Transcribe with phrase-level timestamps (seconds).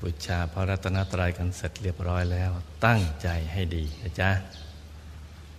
[0.00, 2.50] บูชาพระรัตนตรัยกันเสร็จเรียบร้อยแล้ว
[2.86, 4.30] ตั้งใจให้ดีนะจ๊ะ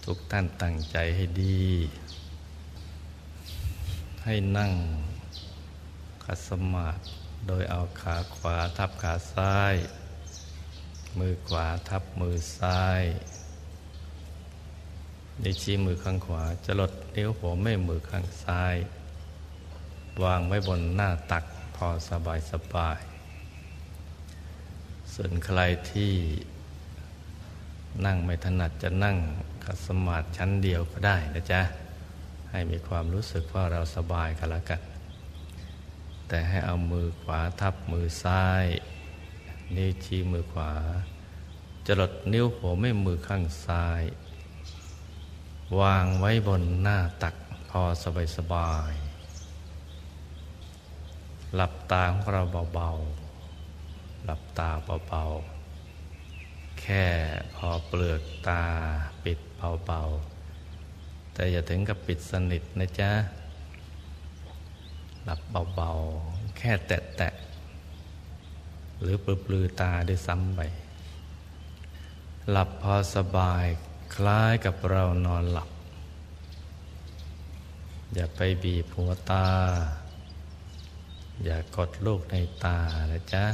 [0.06, 1.62] ทุกท่านตั้งใจให้ดี
[4.24, 4.72] ให้นั่ง
[6.24, 7.02] คัสมาธิ
[7.48, 9.74] โดยเอาขาขวาทับขาซ้าย
[11.20, 13.02] มือขวาทับมือซ้าย
[15.44, 18.76] นิ้วชี้มือข้างขวาจะลดนิ้วหัวแม่มือข้างซ้าย
[20.24, 21.44] วางไว้บนหน้าตัก
[21.76, 23.00] พอสบายสบาย
[25.16, 25.60] ส่วนใคร
[25.92, 26.14] ที่
[28.06, 29.18] นั่งไม่ถนัดจะนั่ง
[29.64, 31.62] ขัดสมาธิชั้นเดียวก็ได้นะจ๊ะ
[32.52, 34.82] ให้มีความรู้สึกว่าเราสบายกันแล้วกัน
[36.28, 38.66] แต่ให้เอามือขวาทับมือซ้าย
[39.76, 40.74] นิ้วชี้มือขวา
[41.86, 44.04] จะลดนิ้วหัวแม่มือข้างซ้าย
[45.80, 47.36] วางไว้บนหน้าตัก
[47.70, 48.94] พอสบายสบาย
[51.56, 52.42] หลับตาของเรา
[52.74, 53.21] เบาๆ
[54.26, 54.70] หลับตา
[55.08, 57.06] เบาๆ แค่
[57.56, 58.64] พอเปลือกตา
[59.24, 59.40] ปิด
[59.86, 63.12] เบาๆ แต่อย่าถึงกับปิดสนิทนะจ๊ะ
[65.24, 65.40] หลับ
[65.76, 70.62] เบาๆ แค่แตะๆ หรือปลือตาด้วยซ้ำไป
[72.52, 73.66] หลับพอสบาย
[74.16, 75.70] คล้ายกับเรานอนหลับ
[78.14, 79.48] อย่าไปบีบหัวตา
[81.44, 82.78] อย่ากดลูกในตา
[83.12, 83.46] นะจ๊ะ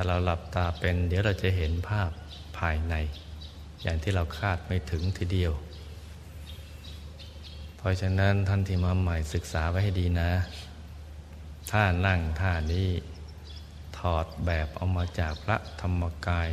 [0.00, 2.10] าเราหลับตาเป็น เดี๋ยวเราจะเห็นภาพ
[2.58, 2.94] ภายใน
[3.82, 5.52] อย่างที่เราคาดไม่ถึงทีเดียว
[7.76, 10.30] เพราะฉะนั้นท่านที่มาใหม่ศึกษาไว้ให้ดีนะ
[11.70, 12.88] ท่านั่งท่านี้
[13.98, 16.50] ถอดแบบเอามาจากพระธรรมกาย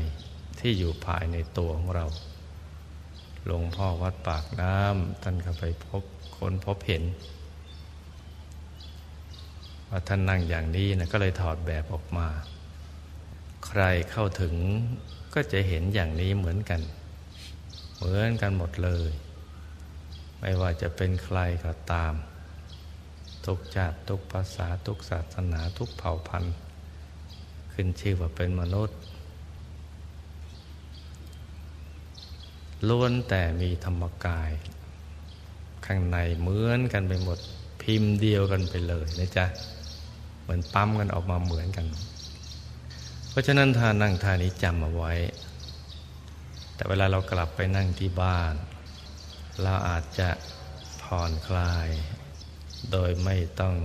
[0.59, 2.05] ที่อยู่ภายในตัวของเรา
[3.45, 6.03] หลวงพ่อวัดปากน้ำท่านก็ไปพบ
[6.37, 7.03] คนพบเห็น
[9.89, 12.27] ว่าท่านนั่งอย่างนี้นะก็เลยถอดแบบออกมา
[13.67, 14.55] ใครเข้าถึง
[15.33, 16.81] ก็จะเห็นอย่างนี้เหมือนกัน
[17.97, 19.11] เหมือนกันหมดเลย
[20.39, 22.13] ไม่ว่าจะเป็นใครก็ตาม
[23.45, 26.55] ทุกชาติทุกภาษาทุกศาสนาทุกเผ่าพันธุ์
[27.73, 28.97] ขึ้นชื่อว่าเป็นมนุษย์
[32.89, 34.51] ล้วนแต่มีธรรมกาย
[35.85, 37.39] ข้างในเหมือนกันไปหมด
[37.81, 39.45] พิมพ์เดียวกันไปเลยนะจ๊ะ
[40.41, 45.13] เหมือนปั๊มกันออกมาเหมือนกันเราะฉะนั้นท่านั่งท่านี้จำเอาไว้
[46.75, 48.53] แต่เวลาเรากลับไปนั่งที่บ้าน
[49.61, 50.29] เราอาจจะ
[51.01, 51.89] ผ่อนคลาย
[52.91, 53.75] โดยไม่ต้อง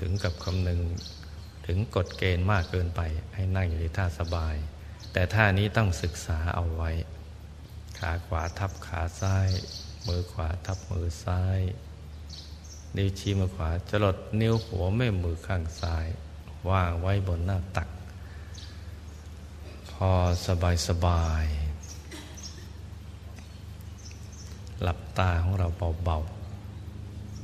[0.00, 0.80] ถึงกับคำนึง
[1.66, 3.00] ถึงกฎเกณฑ์มากเกินไป
[3.34, 4.56] ให้นั่งอยู่ในท่าสบาย
[5.12, 6.90] แต่ท่านี้ต้องศึกษาเอาไว้
[7.98, 9.48] ขาขวาทับขาซ้าย
[10.06, 11.60] มือขวาทับมือซ้าย
[12.96, 16.06] นิ้วชี้มือขวาจลดนิ้วหัวแม่มือข้างซ้าย
[16.70, 17.88] วางไว้บนหน้าตัก
[20.08, 20.12] อ
[20.46, 21.44] สบายสบาย
[24.82, 25.68] หลับตาของเรา
[26.04, 26.18] เบา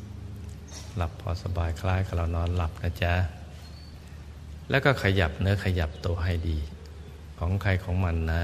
[0.01, 3.15] ๆ หลับพอสบายคล้ายกับเรานอนหลับนะจ๊ะ
[4.71, 6.59] แล้วก็ขยับเนื้อขยับตัวให้ดี
[7.39, 8.43] ของใครของมันนะ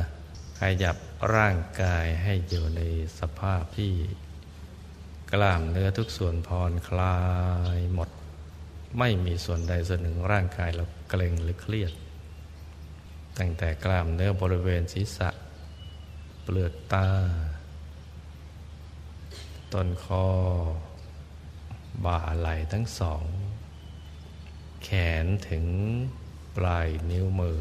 [0.60, 0.96] ขยับ
[1.34, 2.80] ร่างกายให้อยู่ใน
[3.18, 3.92] สภาพที่
[5.32, 7.18] กล้ามเนื้อทุกส่วนพรคลา
[7.76, 8.10] ยหมด
[8.98, 11.92] ไม่มีส่วนใดส่วนหนึ่งร่างกายเราเกร็งหรือเครียด
[13.38, 15.28] ตั้งแต่กล้ามเนื้อบริเวณศีรษะ
[16.42, 17.08] เปลือกตา
[19.72, 20.26] ต้นคอ
[22.04, 23.24] บ่าไหล่ทั้งสอง
[24.84, 24.88] แข
[25.24, 25.66] นถึง
[26.56, 27.60] ปลายนิ้วมือ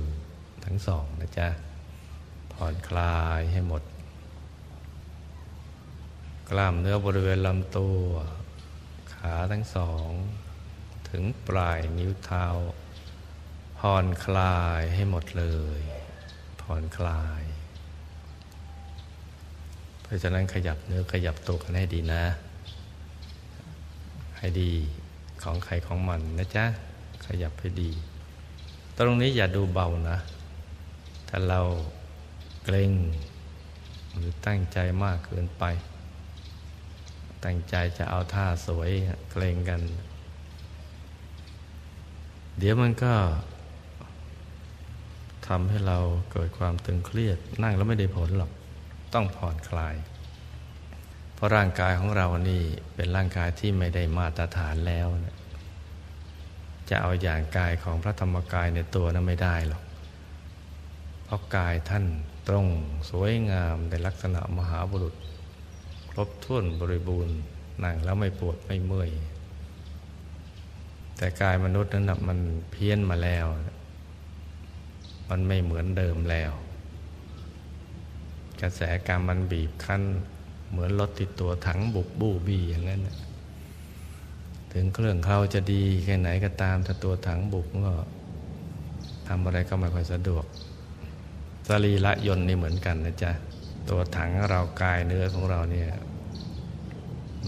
[0.66, 1.48] ทั้งสองนะจ๊ะ
[2.54, 3.84] ผ่อนคลายให้หมด
[6.50, 8.04] กล้ามเนื้อบริเวณลำตัว
[9.14, 10.10] ขาทั้งสอง
[11.10, 12.46] ถึงปลายนิ้วเท้า
[13.86, 15.46] ผ่อนคลายให้หมดเล
[15.80, 15.82] ย
[16.62, 17.44] ผ่อนคลาย
[20.02, 22.24] เพราะฉะนั้นขยับเนื้อขยับตัวกันให้ดีนะ
[24.38, 24.72] ให้ดี
[25.44, 26.66] ของใครของมันนะจ๊ะ
[27.26, 27.92] ขยับให้ดี
[28.98, 30.18] ตรงนี้อย่าดูเบานะ
[31.30, 31.62] ถ้าเรา
[32.64, 32.92] เกรง
[34.16, 35.64] หรือตั้งใจมากเกินไป
[37.44, 38.92] ตั้งใจจะเอาท่าสวย
[39.32, 39.82] เกรงกัน
[42.58, 43.14] เดี๋ยวมันก็
[45.48, 46.00] ทำให้เรา
[46.32, 48.52] เกิดความตึงเครียด นั่งแล้วไม่ได้ผลหรอก
[49.14, 49.96] ต้องผ่อนคลาย
[51.34, 52.62] เพราะร่างกายของเรานี่
[52.96, 55.36] เป็นร่างกายที่ไม่ได้มาตรฐานแล้วนะ
[56.90, 59.84] จะเอาอย่างกายของพระธรรมกายในตัวนั้นไม่ได้หรอก
[61.24, 62.06] เพราะกายท่าน
[62.48, 62.68] ตรง
[63.10, 65.16] สวยงามในลักษณะมหาบุรุษ
[66.10, 67.38] ครบถ้วนบริบูรณ์
[67.84, 69.12] นั่งแล้วไม่ปวดไม่เมื่อย
[71.18, 72.40] แต่กายมนุษย์นั้นมัน
[72.72, 73.46] เพี้ยนมาแล้ว
[75.32, 76.52] มันไม่เหมือนเดิมแล้ว
[78.62, 80.02] กระแสกรรมมันบีบคั้น
[80.72, 83.02] เหมือนรถติดตัวถังบุกบูบีอย่างนั้น
[84.74, 87.94] ถึงเครื่องเขาจะดีแค่ไหนก็ตามถ้าตัวถังบุกก็
[89.28, 90.46] ทำอะไรก็ไม่ค่อยสะดวก
[91.68, 93.32] สรีระยนต์นี่เหมือนกันนะจ๊ะ
[93.90, 95.90] ตัวถังเรากายเนื้อของเราเนี่ย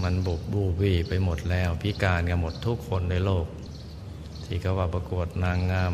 [0.04, 3.46] มันบุบบูบีไปหมดแล้ว พิการกันหมดทุกคนในโลก
[4.46, 5.94] ที่เขาว่าประกวดนางงาม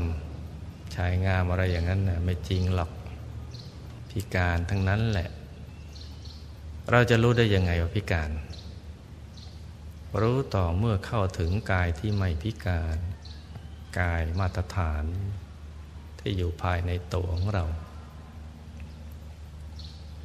[1.06, 2.92] ายงามอะไรอย่างนั้นนะไม่จริงหรอก
[4.10, 5.30] พิการทั้งนั้นแหละ
[6.92, 8.32] เราจะรู้ได้ยังไงว่าพิการ
[10.22, 12.98] รู้ต่อเมื่อเข้าถึงกายที่ไม่พิการ
[14.00, 15.04] กายมาตรฐาน
[16.20, 17.66] ที่อยู่ภายในตัวของเรา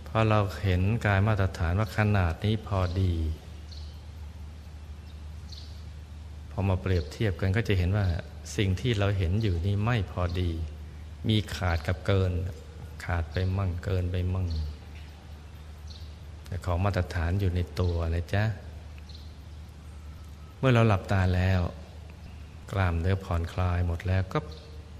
[0.07, 3.15] พอเราเห็นกายมาตรฐานว่าขนาดนี้พอดี
[6.51, 8.07] พอมาเปรียบเทียบกันก็จะเห็นว่า
[8.57, 10.51] สิ่งที่เราเห็นอยู่นี่ไม่พอดี
[11.29, 12.33] มีขาดกับเกิน
[13.05, 14.49] ขาดไปมั่งเกินไปมั่ง
[16.47, 18.45] แต่ของมาตรฐานอยู่ในตัวนะจ๊ะ
[20.59, 21.61] เมื่อเราหลับตาแล้ว
[22.73, 24.39] กล้ามเนื้อผ่อนคลายหมดแล้วก็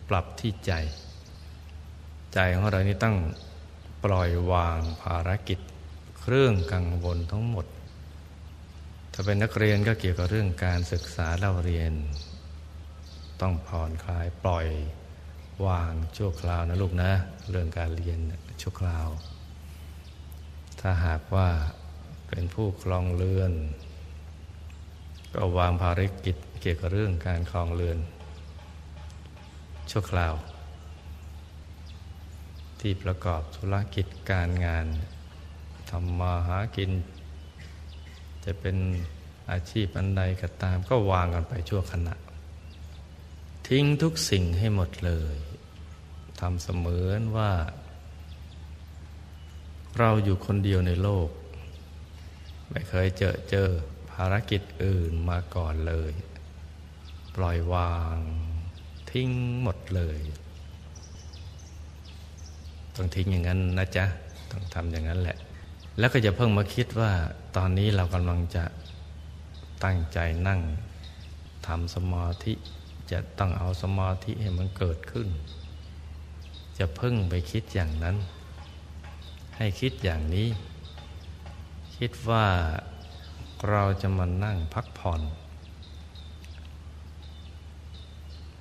[0.09, 0.73] ปรับที่ใจ
[2.35, 3.17] ใจของเรานี่ต้อง
[4.05, 5.59] ปล่อยวางภารกิจ
[6.21, 7.67] เครื่องกังวลทั้งหมด
[9.13, 11.93] ถ้าเป็นนักเรียนก็เกี่ยวกับเรื่องการศึกษาเราเรียน
[13.41, 14.67] ต้องผ่อนคลายปล่อย
[15.67, 17.11] วางชั่วคราวนะลูกนะ
[17.51, 18.19] เรื่องการเรียน
[18.63, 19.09] ชั่วคราว
[20.81, 21.49] ถ้าหากว่า
[22.29, 23.53] เป็นผู้คลองเรือน
[25.35, 27.99] ก็วางภารกิจเกี่ยวกับเรื่องการคลองเรือน
[29.91, 30.35] ชั่วคราว
[32.81, 34.87] ที่ประกอบธุรกิจการงาน
[35.91, 36.91] ทำมาหากิน
[38.45, 38.77] จะเป็น
[39.51, 42.15] อาชีพอันใดก็ตามก็วางกันไปชั่วขณะ
[43.69, 45.37] ทิ้งทุกสิ่งให้หมดเลย
[46.41, 47.53] ทำเสมือนว่า
[49.99, 51.29] เราอยู่คนเดียวในโลก
[52.71, 53.69] ไม่เคยเจอเจอ
[54.11, 56.13] ภารกิจอื่นมาก่อนเลย
[57.35, 58.17] ปล่อยวาง
[59.11, 59.31] ทิ้ง
[59.63, 60.19] หมดเลย
[62.95, 64.05] ต้องทิ้งอย่างนั้นนะจ๊ะ
[64.51, 65.37] ต้องทำอย่างนั้นแหละ
[65.99, 67.13] แล้วก็จะเพิ่งมาคิดว่า
[67.57, 68.65] ตอนนี้เรากำลังจะ
[69.85, 70.19] ตั้งใจ
[70.49, 70.61] นั่ง
[71.67, 72.55] ทำสมาธิ
[73.11, 75.29] จะต้องเอาสมาธิให้มันเกิดขึ้น
[76.79, 78.17] จะพิ่งไปคิดอย่างนั้น
[79.57, 80.49] ให้คิดอย่างนี้
[81.97, 82.47] คิดว่า
[83.71, 85.21] เราจะมานั่งพักผ่อน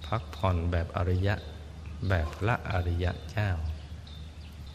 [0.07, 1.35] พักผ่อนแบบอริยะ
[2.09, 3.49] แบบพระอริยะเจ้า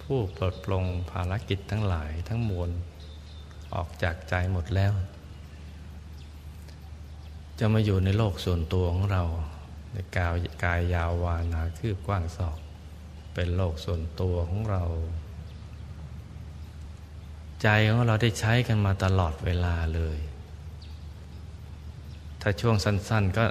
[0.03, 2.71] ผู้ปลดปลงภารกิจทั้งหลายทั้งมวล
[3.75, 4.93] ออกจากใจหมดแล้ว
[7.59, 9.23] จะมาอยู่ในโลกส่วนตัวของเรา
[9.93, 12.59] ในกายกายยาววานาคืบกว้างศอก
[13.35, 14.85] เป็นโลกส่วนตัวของเรา
[17.63, 20.19] ใจของเราได้ใช้กันมาตลอดเวลาเลย
[22.41, 23.45] ถ้าช่วงสั้น ๆก็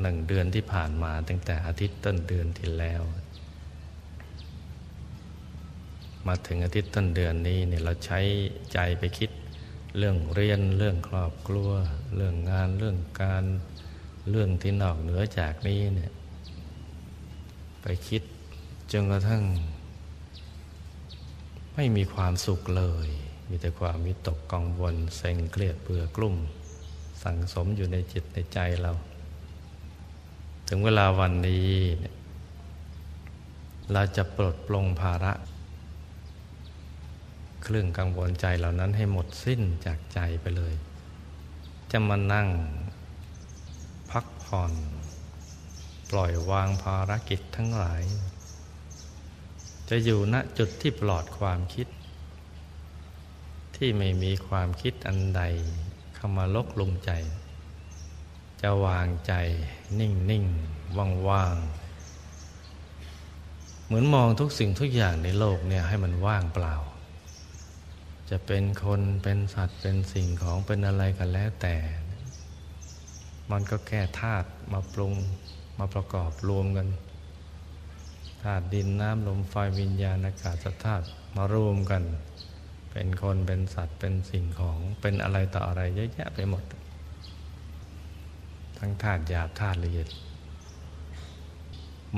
[0.00, 3.02] หนึ่งเดือนที่ผ่านมาตั้งแต่อาทิตย์ต้นเดือนที่แล้ว
[6.26, 8.20] มาถึงอาทิตย์ต้นเดือนนี้เนี่ยเราใช้
[8.72, 9.30] ใจไปคิด
[9.98, 11.70] เรื่องเรียนเรื่องครอบครัว
[12.16, 13.44] เรื่องงานเรื่องการ
[14.30, 16.12] เรื่องที่นอกเหนือจากนี้เนี่ย
[17.82, 18.22] ไปคิด
[18.92, 19.42] จนกระทั่ง
[21.74, 23.08] ไม่มีความสุขเลย
[23.48, 26.36] มีแต่ความวิตกกังวลเซ็งเครียดเบื่อกลุ่ม
[27.22, 28.92] สั่งสมอยู่ในจิตในใจเรา
[30.68, 31.68] ถึงเวลาวันนี้
[33.92, 35.32] เราจะปลดปลงภาระ
[37.62, 40.74] เครื่องกังวลใจเหล่านั้นให้หมดสิ้นจากใจไปเลย
[41.90, 42.48] จะมานั่ง
[44.50, 44.74] ผ่อน
[46.10, 48.02] ปล่อยวางภารกิจทั้งหลาย
[49.88, 51.86] จะอยู่ณจุดที่ปลอดความคิด
[53.76, 55.42] ที่ไม่มีความคิดอันใด
[56.14, 57.10] เข้ามาลกลุมใจ
[58.62, 59.32] จะวางใจ
[59.98, 60.44] นิ่งนิ่ง
[60.96, 61.56] ว่างว่าง
[63.84, 66.74] เหมือนมองทุกสิ่งทุกอย่างในโลกเนี่ยให้มันว่างเปล่า
[68.30, 71.76] จะเป็นคนเป็นสัตว์เป็นสิ่งของเป็นอะไรกันแล้วแต่
[73.50, 75.14] มันก็แค่ธาตุมาปรุง
[75.78, 76.88] มาประกอบรวมกัน
[78.42, 81.04] ธาตุดินน้ำลมไฟวิญญาณอากาศธาตุ
[81.36, 82.02] มารวมกัน
[82.92, 86.64] เป็นคนเป็นสัตว์เป็นสิ่งของเป็นอะไรต่ออะไรเยอะแยะไปหมด
[88.78, 90.08] ทั้งธาตุหยาบธาตุละเอียด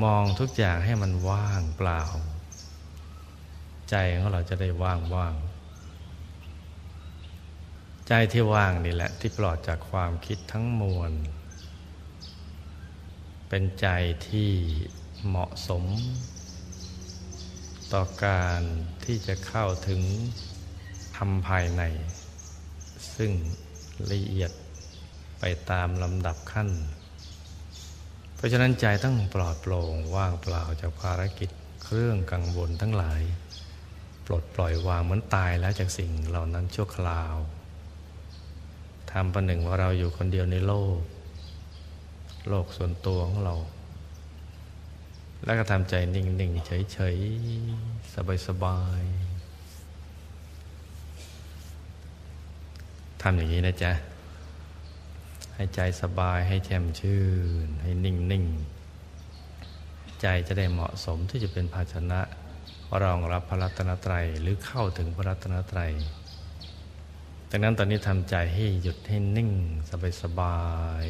[0.03, 2.03] มองทุกอย่างให้มันว่างเปล่า
[3.91, 5.35] ใจของเราจะได้ว่างว่าง
[8.09, 11.13] ใจที่ว่างนี่แหละที่ปลอดจากความคิดทั้งมวล
[13.49, 13.89] เป็นใจ
[14.29, 14.51] ที่
[15.27, 15.85] เหมาะสม
[17.93, 18.61] ต่อการ
[19.05, 20.01] ที่จะเข้าถึง
[21.17, 21.83] ธรรมภายใน
[23.15, 23.33] ซึ่ง
[24.13, 24.53] ละเอียด
[25.41, 26.69] ไปตามลำดับขั้น
[28.37, 31.51] เพราะฉะนั้นใจต้องปลอดโปร่งว่างเปล่าจากภารกิจ
[31.85, 33.21] เครื่องกังวลทั้งหลาย
[34.27, 37.35] ปลดปล่อยวางเหมือนตายแล้วจากสิ่งเหล่านั้นชั่วคราว
[39.13, 40.99] ทำประหนึ่งว่าเราอยู่คนเดียวในโลก
[42.49, 43.55] โลกส่วนตัวของเรา
[45.45, 47.17] แล้วก็ทำใจนิ่ง ๆ เฉย
[47.67, 49.23] ๆ สบาย ๆ
[53.23, 53.93] ทำอย่างนี้นะจ๊ะ
[55.55, 57.25] ให้ใจสบายให้แช่มชื่
[57.67, 58.45] น ให้นิ่ง
[59.33, 62.21] ๆ ใจจะได้เหมาะสมที่จะเป็นภาชนะ
[63.03, 65.93] รองรับพระรัตนตรัยหรือเข้าถึงพระรัตนตรัย
[67.55, 69.51] ดังนั้นตอนนี้ทำใจให้หยุดให้นิ่ง
[69.91, 70.61] สบายสบา
[71.05, 71.07] ย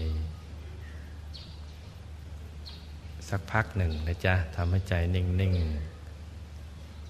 [3.28, 5.54] สักพักหนึ่งนะจ๊ะทำให้ใจนิ่งนิ่ง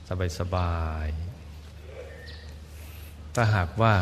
[0.09, 1.07] สบายสบาย
[3.35, 3.95] ถ้าหากว่า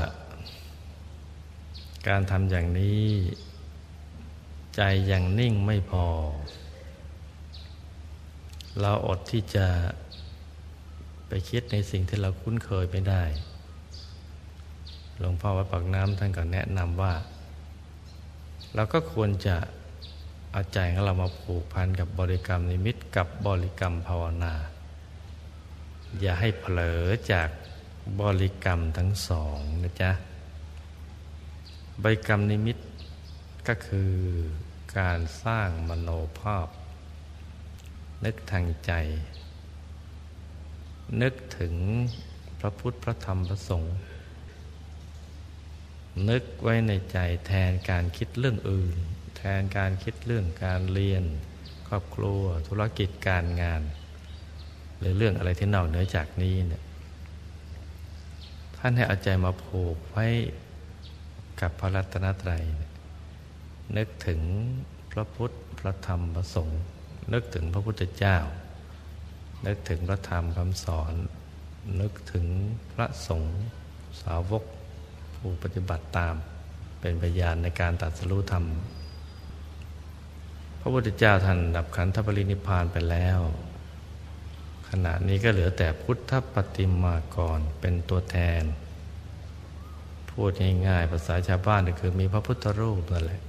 [2.08, 3.04] การทำอย่างนี้
[4.76, 6.06] ใจยังนิ่งไม่พอ
[8.80, 9.66] เราอดที่จะ
[11.28, 13.24] ไปคิดในสิ่งที่เราคุ้นเคยไม่ได้
[15.22, 17.14] หลวงพ่อวัดปากน้ำท่านก็แนะนำว่า
[18.74, 19.56] เราก็ควรจะ
[20.52, 24.54] เอาใจของเรามาผูกพันกับบริกรรมนิมิตกับบริกรรมภาวนา
[26.20, 27.48] อย่าให้เผลอจาก
[28.20, 30.10] บริกรรมทั้งสองนะจ๊ะ
[32.02, 32.76] บริกรรมนิมิต
[33.68, 34.12] ก็คือ
[34.98, 36.10] การสร้างมโน
[36.40, 36.68] ภาพ
[38.24, 38.92] นึกทางใจ
[41.22, 41.74] นึกถึง
[42.60, 43.94] พระพุทธพระธรรมพระสงฆ์
[46.28, 48.96] นึกไว้ในใจแทนการคิดเรื่องอื่น
[49.36, 51.24] แทนการคิดเรื่องการเรียน
[51.88, 53.82] ครอบครัว ธุรกิจการงาน
[54.98, 56.82] หรือเรื่องอะไรที่นอกเหนือจากนี้เนี่ย
[58.76, 60.26] ท่านให้เอาใจมาผูกไว้
[61.60, 62.64] กับพระรัตนตรัย
[63.96, 64.40] นึกถึง
[65.12, 66.80] พระพุทธพระธรรมพระสงฆ์
[67.32, 68.38] นึกถึงพระพุทธเจ้า
[69.66, 71.14] นึกถึงพระธรรมคำสอน
[72.00, 72.46] นึกถึง
[72.92, 73.58] พระสงฆ์
[74.22, 74.64] สาวก
[75.40, 76.34] ผู้ปฏิบัติตาม
[77.00, 78.64] เป็นพยานในการตัดสรู้ธรรม
[80.80, 83.40] พระพุทธเจ้าท่านดับขันธปรินิพานไปแล้ว
[84.88, 88.62] ขณะนี้ก็เหลือแต่พุทธปฏิมากรเป็นตัวแทน
[90.30, 90.50] พูด
[90.86, 93.40] ง่ายๆภาษาชาวบ้านก็คือมีพระพุทธรูปนั่นแหละ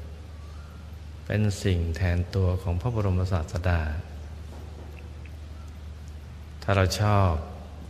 [1.25, 3.81] เป็นสิ่งแทนตัวของพระบรมศาสดา
[6.63, 7.31] ถ้าเราชอบ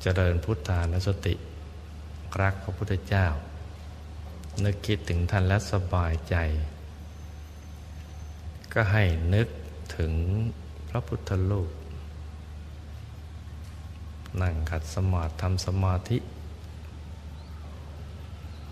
[0.02, 1.34] เจริญพุทธานุสติ
[2.42, 3.28] รักพระพุทธเจ้า
[4.64, 6.36] นึกคิดถึงท่านและสบายใจ
[8.74, 9.04] ก็ให้
[9.34, 9.48] นึก
[9.98, 10.14] ถึง
[10.90, 11.70] พระพุทธรูป
[14.42, 16.18] นั่งขัดสมาธิทำสมาธิ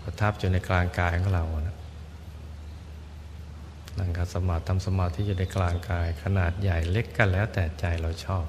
[0.02, 1.76] ประทับอยู่ในกลางกายของเรานะ
[3.98, 8.46] นั่งขัดสมาธิทำสมาธิอยู่ในกลางกาย ขนาดใหญ่เล็กกันแล้วแต่ใจเราชอบ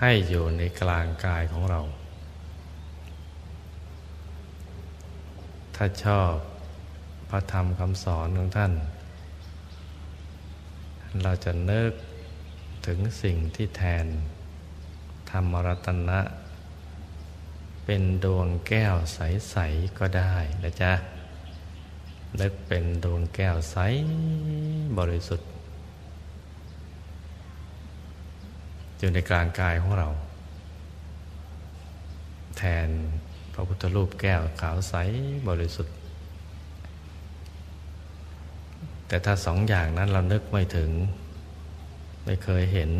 [0.00, 1.80] ให้อยู่ในกลางกายของเรา
[5.80, 6.34] ถ้าชอบ
[7.30, 8.72] พระธรรมคำสอนของท่าน
[11.22, 11.92] เราจะนึก
[12.86, 14.06] ถึงสิ่งที่แทน
[15.30, 16.20] ธรรมรัตนะ
[17.84, 20.92] เป็นดวงแก้วใส ๆ ก็ได้นะจ๊ะ
[22.40, 23.76] นึกเป็นดวงแก้วใส
[24.98, 25.48] บริสุทธิ์
[28.98, 30.08] อยู่ในกลางกายของเรา
[32.58, 32.88] แทน
[33.58, 34.94] ระพุทธรูปแก้วขาวใส
[35.48, 35.94] บริสุทธิ์
[39.08, 40.90] แต่ถ้าสองอย่างนั้นเรานึกไม่ถึง
[42.24, 42.90] ไม่เคยเห็น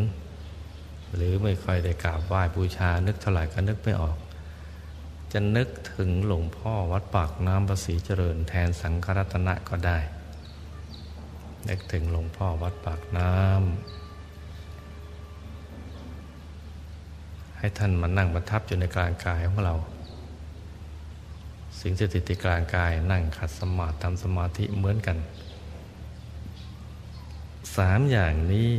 [1.15, 4.17] หรือไม่ค่อยได้กราบไหว้บูชา นึกเท่าไหร่ก็นึกไม่ออก
[5.33, 9.99] จะนึกถึงหลวงพ่อวัดปากน้ำประสีเจริญแทนสังฆรัตนะก็ได้
[11.69, 13.39] นึกถึงหลวงพ่อวัดปากน้ำ
[17.57, 19.75] ให้ท่านมานั่งประทับอยู่ในกลางกายของเรา
[21.81, 25.17] สิ่งสถิติกลางกายนั่งขัดสมาธิทำสมาธิเหมือนกัน
[27.77, 28.69] สามอย่างนี้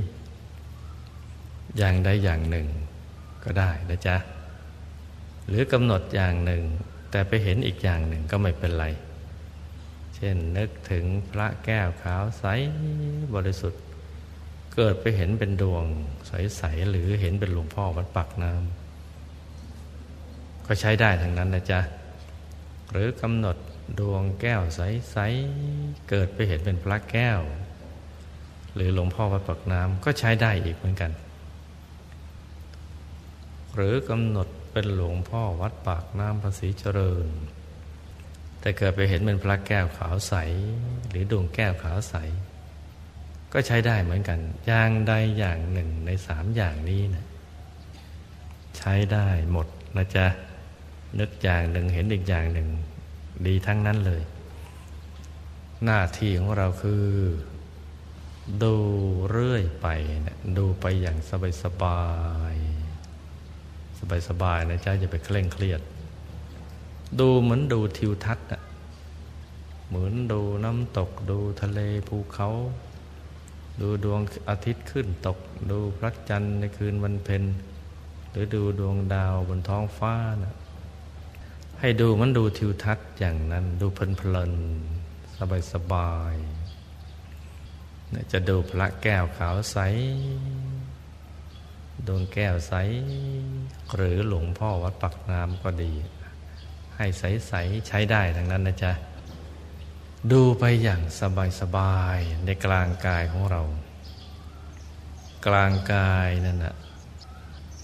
[1.78, 2.66] อย่างใดอย่างหนึ่ง
[3.44, 4.16] ก็ได้นะจ๊ะ
[5.48, 6.62] หรือกำหนดอย่างหนึ่ง
[7.10, 8.86] แต่ไปเห็นอีกอย่างหนึ่งก็ไม่เป็นไร
[10.14, 12.44] เช่นนึกถึงพระแก้วขาวใส
[13.34, 13.82] บริสุทธิ์
[14.74, 15.84] เกิดไปเห็นเป็นดวง
[16.26, 21.80] ใสๆหรือเห็นเป็นหลวงพ่อวัดปักน้ำก็ใช้ได้ทั้งนั้นนะจ๊ะ
[22.90, 23.56] หรือกำหนด
[23.98, 25.16] ดวงแก้วใส
[25.62, 27.40] ๆ เกิดไปเห็นเป็นพระแก้ว
[28.74, 31.12] หรือหลวงพ่อวัดปักน้ำก็ใช้ได้อีกเหมือนกัน
[33.74, 37.28] หรือกำหนดเป็นหลวงพ่อวัดปากน้ำภาษีเจริญ
[38.60, 40.34] แต่เกิดไปเห็นเป็นพระแก้วขาวใส
[41.08, 42.14] หรือดวงแก้วขาวใส
[43.52, 47.26] ก็ใช้ได้เหมือนกัน อย่างใดอย่างหนึ่งในสามอย่างนี้นะ
[48.78, 49.66] ใช้ได้หมด
[49.96, 50.26] นะจ๊ะ
[51.18, 52.68] นึกอย่างหนึ่งเห็นอีกอย่างหนึ่ง
[53.46, 54.22] ดีทั้งนั้นเลย
[55.84, 57.04] หน้าที่ของเราคือ
[58.62, 58.74] ดู
[59.30, 59.88] เรื่อยไป
[60.26, 62.02] นะดูไปอย่างสบายสบา
[62.52, 62.54] ย
[63.98, 65.80] สบายสบายนะจ๊ะอย่าไปเคร่งเครียด
[67.20, 68.62] ดูเหมือนดูทิวทัศน์อะ
[69.88, 72.48] เหมือนดูน้ำตกดูทะเลภูเขา
[73.80, 75.38] ดูดวงอาทิตย์ขึ้นตก
[75.70, 77.42] ดูพระจันทร์ในคืนวันเพ็ญ
[78.30, 80.54] หรือดูดวงดาวบนท้องฟ้านะ
[81.82, 86.34] ให้ดูมันดูทิวทัศน์อย่างนั้น ดูเพลินๆสบายสบาย
[88.32, 89.78] จะดูพระแก้วขาวใส
[92.06, 92.74] ดวงแก้วใส
[93.94, 95.92] หรือหลวงพ่อวัดปักน้ำก็ดี
[96.96, 97.52] ให้ใสใส
[97.86, 98.92] ใช้ได้ทั้งนั้นนะจ๊ะ
[100.32, 103.62] ดูไปอย่างสบายสบายในกลางกายของเรา
[105.46, 106.74] กลางกายนั่นนะ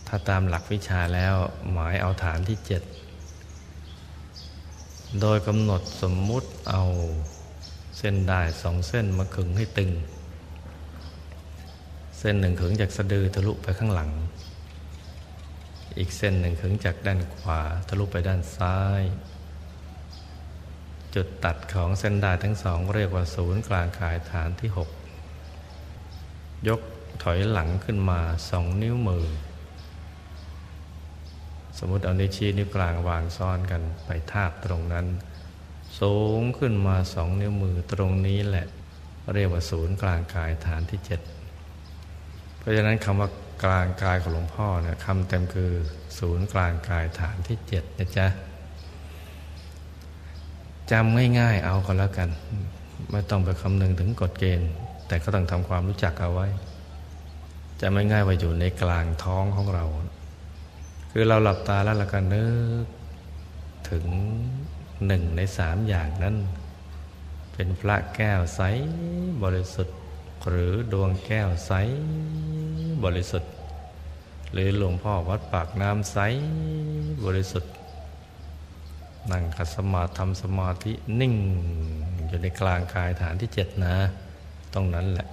[0.06, 1.34] ถ้าตามหลักวิชาแล้ว
[1.72, 2.82] หมายเอาฐานที่เจ็ด
[5.20, 6.82] โดยกำหนดสมมุติเอา
[7.98, 9.90] เส้นได้สองเส้นมาขึงให้ตึง
[12.18, 14.10] เส้นหนึ่งขึงจากสะดือทะลุไปข้างหลัง
[15.98, 19.02] อีกเส้นหนึ่งขึงจากด้านขวาทะลุไปด้านซ้าย
[21.14, 24.88] จุดตัดของเส้นได้ทั้งสองเรียกว่าศูนย์กลางกายฐานที่หก
[26.68, 26.80] ยก
[27.22, 28.20] ถอยหลังขึ้นมา
[28.50, 29.26] สองนิ้วมือ
[31.78, 35.06] สมมติเอานิ้วชี้นิ้วกลางวางซ้อนกันไปทาบตรงนั้น
[36.00, 38.66] สูงขึ้นมาสองนิ้วมือตรงนี้แหละ
[39.34, 41.20] เรียกว่าศูนย์กลางกายฐานที่เจ็ด
[42.58, 43.28] เพราะฉะนั้นคำว่า
[43.64, 45.70] กลางกายของหลวงพ่อเนี่ยคำเต็มคือ
[46.18, 48.26] ศูนย์กลางกายฐานที่เจ็ดนะจ๊ะ
[50.90, 52.28] จำง่ายๆเอาก็แล้วกัน
[53.10, 54.70] ไม่ต้องไปคำนึงถึงกฎเกณฑ์
[55.06, 56.46] แต่ก็ต้องทำความรู้จักเอาไว้
[57.80, 59.84] จะไม่ง่ายว่าอยู่ในกลางท้องของเรา
[61.18, 62.46] คือเราหลับตาแล้วเราก็นึ
[62.82, 62.84] ก
[63.90, 64.06] ถึง
[65.06, 66.36] หนึ่งในสามอย่างนั้น
[67.52, 68.60] เป็นพระแก้วใส
[69.42, 69.96] บริสุทธิ์
[70.48, 71.72] หรือดวงแก้วใส
[73.04, 73.52] บริสุทธิ์
[74.52, 76.18] หรือหลวงพ่อวัดปากน้ำใส
[77.24, 77.72] บริสุทธิ์
[79.30, 81.34] นั่งขัดสมาธิทำสมาธินิ่ง
[82.28, 83.96] อยู่ในกลางกายฐานที่เจ็ดนะ
[84.74, 85.26] ตรงนั้นแหละ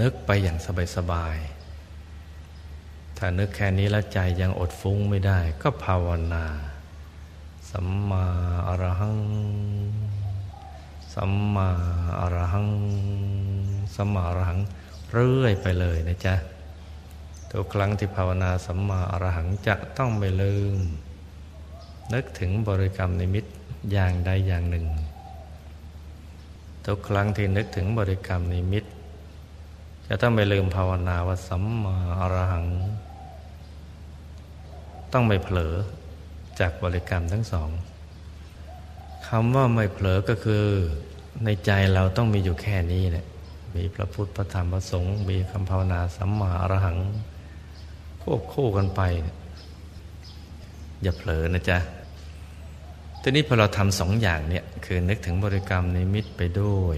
[0.00, 0.56] นึกไปอย่าง
[0.96, 1.55] สบายๆ
[3.16, 6.44] ถ้านึกแค่นี้แล้วใจยังอดฟุ้งไม่ได้ ก็ภาวนา
[7.70, 8.24] สัมมา
[8.68, 9.18] อรหัง
[11.14, 11.68] สัมมา
[12.20, 12.68] อรหัง
[13.94, 14.60] สัมมาอรหัง
[15.12, 16.34] เรื่อยไปเลยนะจ๊ะ
[17.50, 20.76] ทุกครั้งที่ภาวนาสัมมาอรหังจะต้องไม่ลืม
[22.14, 23.44] นึกถึงบริกรรมนิมิต
[23.92, 24.86] อย่างใดอย่างหนึ่ง
[26.86, 28.84] ทุกครั้งที่นึกถึงบริกรรมนิมิต
[30.08, 32.66] จะต้องไม่ลืมภาวนาว่าสัมมาอรหัง
[35.18, 35.74] ต้องไม่เผลอ
[36.60, 37.70] จากบริกรรมทั้งสอง
[39.28, 40.64] คำว่าไม่เผลอก็คือ
[41.44, 43.26] ในใจเราต้องมีอยู่แค่นี้เนี่ย
[43.76, 46.98] มีพระพุทธพระธรรมพระสงฆ์มีคำภาวนาสัมมาอรหัง
[48.22, 49.00] ควบคู่กันไป
[51.02, 51.78] อย่าเผลอนะจ๊ะ
[53.22, 56.96] ทีนี้พอเราทำสองอย่างเนี่ย คือนึกถึงบริกรรมในมิตรไปด้วย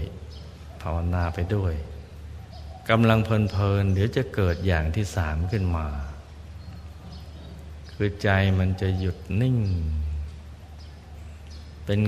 [0.81, 1.73] ภาวนาไปด้วย
[2.89, 5.87] กำลังเพลินๆเดี๋ยวจะเกิดอย่างที่สามขึ้นมา
[8.01, 9.57] คือใจมันจะหยุดนิ่ง
[11.85, 11.99] เป็น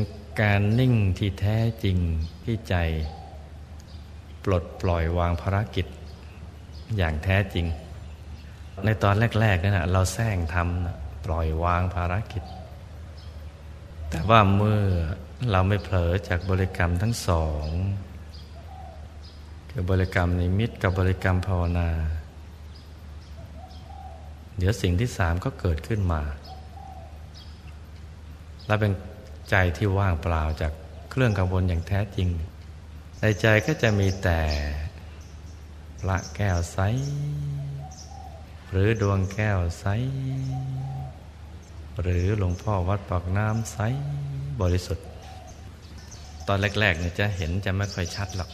[0.41, 1.97] การนิ่งที่แท้จริง
[2.43, 2.75] ที่ใจ
[4.43, 5.85] ปลดปล่อยวางภารกิจ
[6.97, 7.65] อย่างแท้จริง
[8.85, 12.43] ในตอนแรกๆนั่นนะเราแซงทำปล่อยวางภารกิจ
[14.09, 14.81] แต่ว่าเมื่อ
[15.51, 17.65] เราไม่เผลอจากบริกรรมทั้งสอง
[19.69, 21.89] คือบริกรรมนิมิตกับบริกรรมภาวนา
[24.61, 26.21] เดี๋ยวสิ่งที่สามก็เกิดขึ้นมา
[28.67, 28.93] และเป็น
[29.49, 30.71] ใจที่ว่างเปล่าจาก
[31.11, 32.27] เครื่องกังวลอย่างแท้จริง
[33.21, 34.39] ในใจก็จะมีแต่
[35.99, 36.79] พระแก้วใส
[38.69, 39.85] หรือดวงแก้วใส
[42.01, 43.77] หรือหลวงพ่อวัดปากน้ำใส
[44.61, 45.05] บริสุทธิ์
[46.47, 48.49] ตอนแรกๆเนี่ยจะเห็นจะไม่ค่อยชัดหรอก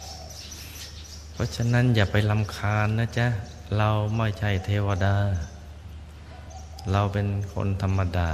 [1.34, 3.28] เพราะฉะนั้นอย่าไปลำคาญนะจ๊ะ
[3.78, 5.17] เราไม่ใช่เทวดา
[6.91, 8.30] เราเป็นคนธรรมดา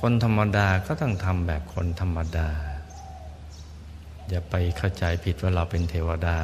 [0.00, 2.48] คนธรรมดาก็ต้องทำแบบคนธรรมดา
[4.28, 6.38] อย่าไปเข้าใจผิดว่าเราเป็นเทวดา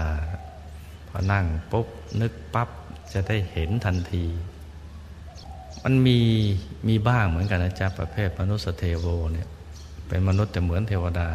[1.09, 1.87] พอนั่งปุ๊บ
[2.21, 2.69] นึกปั๊บ
[3.13, 4.25] จะได้เห็นทันที
[5.85, 6.19] มันมี
[6.89, 9.49] มีบ้างเหมือนกันนะจ๊ะประเภทมนุษย์เทโวเนี่ย
[10.09, 11.29] เป็นมนุษย์แต่เหมือนเทวดา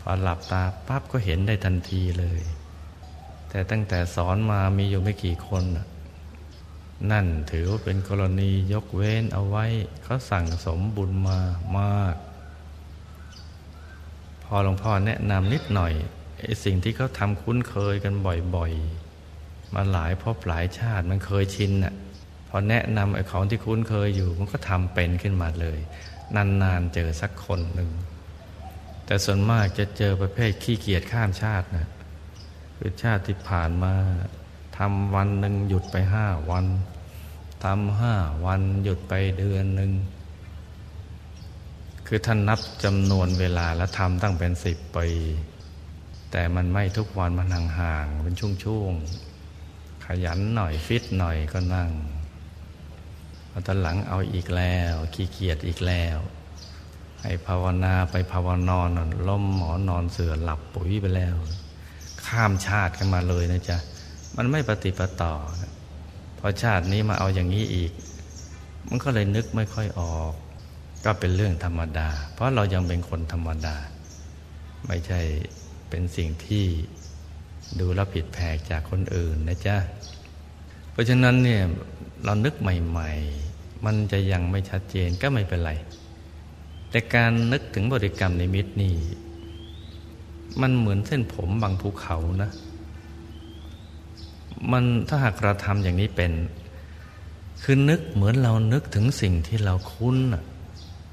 [0.00, 2.40] พอหลับตาปั๊บก็เห็นได้ทันทีเลย
[3.48, 5.84] แต่ตั้งแต่สอนมามีอยู่ไม่กี่คนนั่
[7.10, 9.64] นั่นถือว่าเป็นกรณียกเว้นเอาไว้
[10.04, 11.38] เขาสั่งสมบุญมา
[11.78, 12.16] มาก
[14.44, 15.92] พอหลวงพ่อแนะนำนิดหน่อย
[16.42, 18.14] ไอ้สิ่งที่เขาทำคุ้นเคยกัน
[18.56, 21.94] บ่อยๆ มาหลายพบหลายชาติมันเคยชินน่ะ
[22.48, 25.78] พอแนะนำไอ้ของที่คุ้นเคยอยู่ มันก็ทำเป็นขึ้นมาเลย
[26.36, 27.90] นานๆเจอสักคนหนึ่ง
[29.06, 31.88] แต่ส่วนมากจะเจอประเภทขี้เกียจข้ามชาตินะ
[32.76, 33.94] คือชาติที่ผ่านมา
[34.78, 36.66] ทำวันหนึ่งหยุดไปห้าวัน
[37.64, 39.92] ทำห้าวันหยุดไปเดือนหนึ่ง
[42.06, 45.08] คือท่านนับจำนวนเวลาแล้วทำตั้งเป็นสิบปี
[46.30, 47.48] แต่มันไม่ทุกวันมัน
[47.78, 51.90] ห่างๆเป็นช่วงๆ ขยันหน่อยฟิตหน่อยก็นั่ง
[53.50, 56.18] พอตอนหลังเอาอีกแล้วขี้เกียจอีกแล้ว
[57.22, 58.88] ให้ภาวนาไปภาวนอน
[59.28, 61.36] ล้มหมอนอนเสือหลับปุ๋ยไปแล้ว
[62.26, 63.76] ข้ามชาติกันมาเลยนะจ๊ะ
[64.36, 65.34] มันไม่ปฏิปต่อ
[66.44, 67.92] พอชาตินี้มาเอาอย่างนี้อีก
[68.88, 70.32] มันก็เลยนึกไม่ค่อยออก
[71.04, 73.76] ก็เป็นเรื่องธรรมดา เพราะเรายังเป็นคนธรรมดา
[74.86, 75.20] ไม่ใช่
[75.88, 76.64] เป็นสิ่งที่
[77.80, 79.76] ดูแลผิดแผกจากคนอื่นนะจ๊ะ
[80.90, 81.62] เพราะฉะนั้นเนี่ย
[82.24, 83.10] เรานึกใหม่
[83.48, 85.72] ๆ มันจะยังไม่ชัดเจนก็ไม่เป็นไร
[86.90, 88.94] แต่การนึกถึงบริกรรมในมิตรนี่
[90.60, 92.50] มันเหมือนเส้นผมบางภูเขานะ
[94.72, 96.32] มันถ้าหากเราทำอย่างนี้เป็น
[97.62, 100.16] คือนึกเหมือนเรานึกถึงสิ่งที่เราคุ้น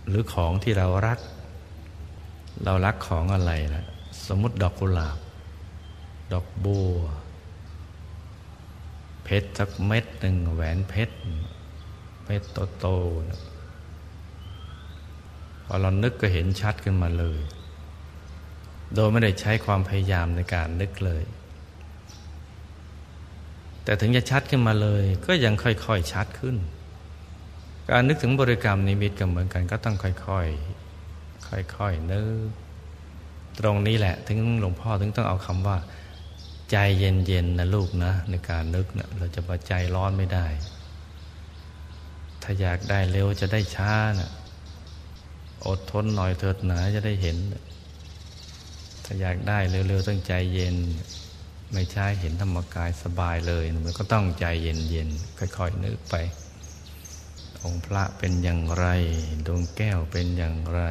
[0.07, 1.19] หรือของที่เรารัก
[2.63, 3.85] เรารักของอะไรนะ
[4.27, 5.17] สมมติดอกกุหลาบ
[6.31, 6.95] ดอกบัว
[9.23, 11.15] เพชรสักเม็ดหนึ่งแหวนเพชร
[12.25, 12.41] เม็ด
[12.79, 13.41] โตๆนะ
[15.65, 17.39] พอเรานึกก็เห็นชัดขึ้นมาเลย
[18.95, 21.23] โดยไม่ได้ใช้ความพยายามในการนึกเลย
[23.83, 26.55] แต่ถึงจะชัดขึ้นมาเลย ก็ยังค่อยๆชัดขึ้น
[27.89, 32.49] การนึกถึงบริกรรมนิมิตก็เหมือนกัน ก็ต้องค่อยๆค่อยๆนึก
[33.59, 35.77] ตรงนี้แหละ ถึงหลวงพ่อถึงต้องเอาคำว่า
[36.71, 40.45] ใจเย็นๆนะลูกนะ ในการนึกนะเราจะมาใจร้อนไม่ได้
[42.41, 44.31] ถ้าอยากได้เร็วจะได้ช้านะ
[45.67, 47.37] อดทนหน่อยเถิดหนาจะได้เห็น
[49.03, 50.75] ถ้าอยากได้เร็วๆต้องใจเย็น
[51.73, 56.15] ไม่ใช่เห็นธรรมกายสบายเลย มันก็ต้องใจเย็นๆค่อยๆนึกไป
[57.63, 58.85] องค์พระเป็นอย่างไร
[59.45, 60.81] ดวงแก้วเป็นอย่างไร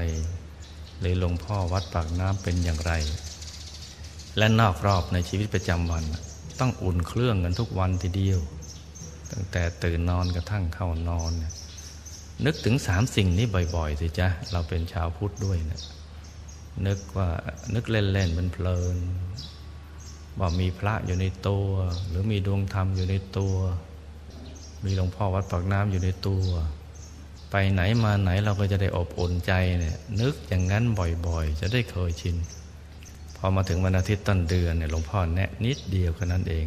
[1.01, 2.93] หรือหลวงพ่อวัดปากน้ำเป็นอย่างไร
[4.39, 6.05] และนอกรอบในชีวิตประจำวัน
[6.61, 8.41] ต้องอุ่นเครื่องกันทุกวันทีเดียว
[9.31, 11.33] ตั้งแต่ตื่นนอนกระทั่งเข้านอน
[12.47, 15.81] นึกถึงสามสิ่งนี้บ่อยๆ สิจ๊ะ เราเป็นชาวพุทธด้วยนะ
[16.87, 17.29] นึกว่า
[17.75, 18.97] นึกเล่นๆเป็นเพลิน
[20.41, 21.69] ว่ามีพระอยู่ในตัว
[22.09, 23.57] หรือมีดวงธรรมอยู่ในตัว
[24.85, 26.45] มีหลวงพ่อวัดปากน้ำอยู่ในตัว
[27.51, 30.85] ไปไหนมาไหนเราก็จะได้อบอุ่นใจเนี่ยนึกอย่างนั้น
[31.27, 32.37] บ่อยๆ จะได้เคยชิน
[33.37, 36.67] พอมาถึงวันอาทิตย์ต้นเดือนเนี่ยหลวงพ่อแนะนิดเดียวแค่นั้นเอง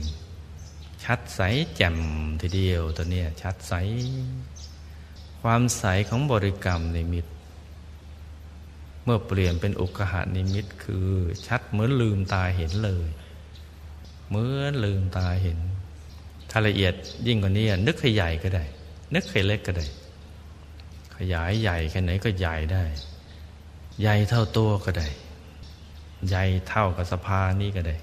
[1.04, 1.42] ชัดใส
[1.76, 1.98] แจ่ม
[2.42, 3.74] ทีเดียวตัวเนี้ยชัดใส
[5.42, 7.26] ความใสของบริกรรมนิมิต
[9.04, 11.10] เมื่อเปลี่ยนเป็นอุกหานิมิตคือ
[11.48, 13.08] ชัดเหมือนลืมตาเห็นเลย
[14.32, 15.60] เหมือนลืมตาเห็น
[16.50, 16.94] ถ้าละเอียด
[17.28, 18.64] ยิ่งกว่านี้นึกให้ใหญ่ก็ได้
[19.16, 19.88] นึกให้เล็กก็ได้
[21.16, 22.84] ขยายใหญ่แค่ไหนก็ใหญ่ได้
[24.02, 25.08] ใหญ่เท่าตัวก็ได้
[26.30, 27.98] ใหญ่เท่ากับสภานี้ก็ได้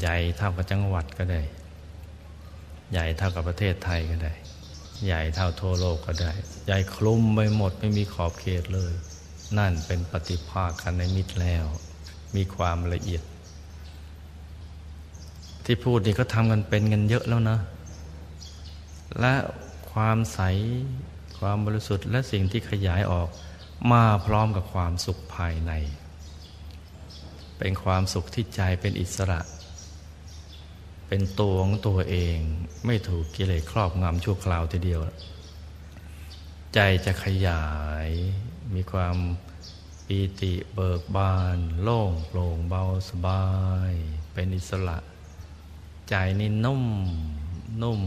[0.00, 1.42] ใหญ่เท่ากับจังหวัดก็ได้
[2.92, 4.34] ใหญ่เท่ากับประเทศไทยก็ได้
[5.06, 6.32] ใหญ่เท่าทั่วโลกก็ได้
[6.66, 8.92] ใหญ่คลุมไปหมดไม่มีขอบเขตเลย
[9.58, 11.64] นั่นเป็นปฏิภาคในมิตรแล้ว
[12.36, 13.22] มีความละเอียด
[15.72, 17.58] ที่พูดนี่ก็ทำกันเป็นกันเยอะแล้วนะ
[19.20, 19.34] และ
[19.92, 20.40] ความใส
[21.38, 23.28] ความบริสุทธิ์และสิ่งที่ขยายออก
[23.92, 25.72] มาพร้อมกับความสุขภายใน
[27.58, 29.40] เป็นความสุขที่ใจเป็นอิสระ
[31.08, 32.38] เป็นตัวของตัวเอง
[32.86, 35.00] ไม่ถูกกิเลสครอบงำชั่วคราวทีเดียว
[36.74, 37.66] ใจจะขยา
[38.06, 38.08] ย
[38.74, 39.16] มีความ
[40.06, 43.44] ปีติเบิกบาน โล่งโปร่งเบาสบา
[43.90, 43.92] ย
[44.32, 44.98] เป็นอิสระ
[46.10, 46.84] ใจนี่นุ่ม
[47.82, 48.00] นุ่ม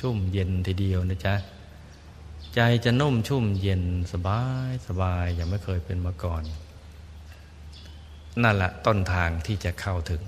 [0.00, 1.34] ชุ่มเย็นทีเดียวนะจ๊ะ
[2.54, 6.42] ใจจะนุ่มชุ่มเย็นสบายสบายอย่างไม่เคยเป็นมาก่อน
[8.42, 10.22] นั่นแหละต้นทางที่จะเข้าถึง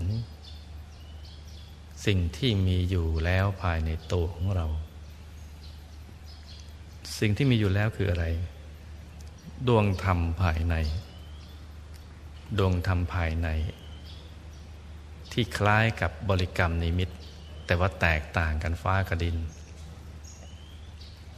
[2.06, 4.66] สิ่งที่มีอยู่แล้วภายในตัวของเรา
[7.18, 8.26] สิ่งที่มีอยู่แล้วคืออะไร
[9.68, 10.74] ดวงธรรมภายใน
[12.58, 13.48] ดวงธรรมภายใน
[15.32, 17.10] ที่คล้ายกับบริกรรมนิมิต
[17.66, 19.36] แต่ว่าแตกต่างกันฟ้ากระดิน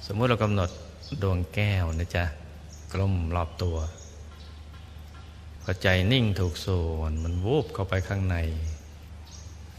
[0.06, 0.70] สมมติเรากำหนด
[1.22, 2.24] ดวงแก้วนะจ๊ะ
[2.92, 3.76] กลมรอบตัว
[5.62, 8.36] พอใจนิ่งถูกส่วนมันวูบเข้าไปข้างใน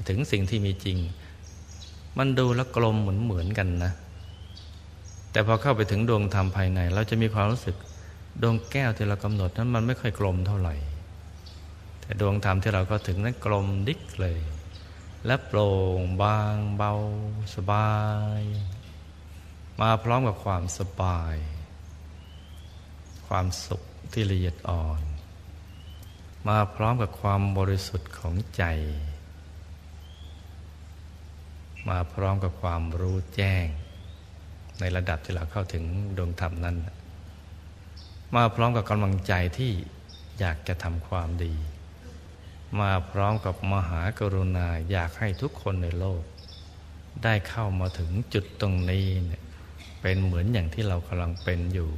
[0.10, 0.98] ถึงสิ่งที่มีจริง
[2.18, 3.92] มันดูแล้วกลมเหมือนเหมือนกันนะ
[5.32, 7.76] แต่พอเข้าไปถึงดวงธรรมภายใน เราจะมีความรู้สึก
[8.42, 10.76] ดวงแก้วที่เรากำหนดนั้นมันไม่ค่อยกลมเท่าไหร่
[12.14, 14.40] แต่ดวงธรรมที่เราก็ถึงนั้นกลมดิกเลย
[15.26, 16.94] และโปร่งบางเบา
[17.56, 17.94] สบา
[18.40, 18.42] ย
[19.82, 21.36] มาพร้อมกับความสบาย
[23.28, 25.02] ความสุขที่ละเอียดอ่อน
[26.48, 28.64] มาพร้อมกับความบริสุทธิ์ของใจ
[31.90, 33.66] มาพร้อมกับความรู้แจ้ง
[34.80, 35.84] ในระดับที่เราเข้าถึง
[36.18, 36.78] ดวงธรรมนั้น
[38.36, 39.72] มาพร้อมกับกำลังใจที่
[40.40, 41.56] อยากจะทำความดี
[42.80, 46.24] มาพร้อมกับมหากรุณาอยากให้ทุกคนในโลก
[47.24, 49.44] ได้เข้ามาถึงจุดตรงนี้เนี่ย
[50.02, 51.92] เป็นเหมือนอย่างที่เรากำลังเป็นอยู่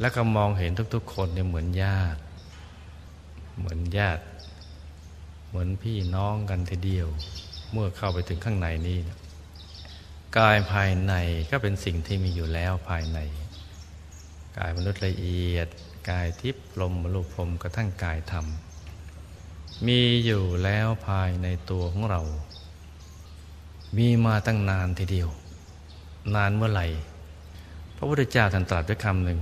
[0.00, 2.20] และก็มองเห็นทุกๆ คนเนี่ยเหมือนญาติ
[3.58, 4.22] เหมือนญาติ
[5.48, 7.08] เหมือนพี่น้องกันทีเดียว
[7.72, 8.98] เมื่อเข้าไปถึงข้างในนี้
[10.38, 11.14] กายภายใน
[11.50, 13.18] ก็เป็นสิ่งที่มีอยู่แล้วภายใน
[14.58, 15.68] กายมนุษย์ละเอียด
[16.10, 18.46] กายทิพย์ลมรูปพรมกระทั่งกายธรรม
[19.86, 22.22] มีอยู่แล้วภายในตัวของเรา
[23.96, 25.28] มีมาตั้งนานทีเดียว
[26.34, 26.86] นานเมื่อไหร่
[27.96, 29.40] พระพุทธเจ้าท่านตรัสด้วยคำหนึ่ง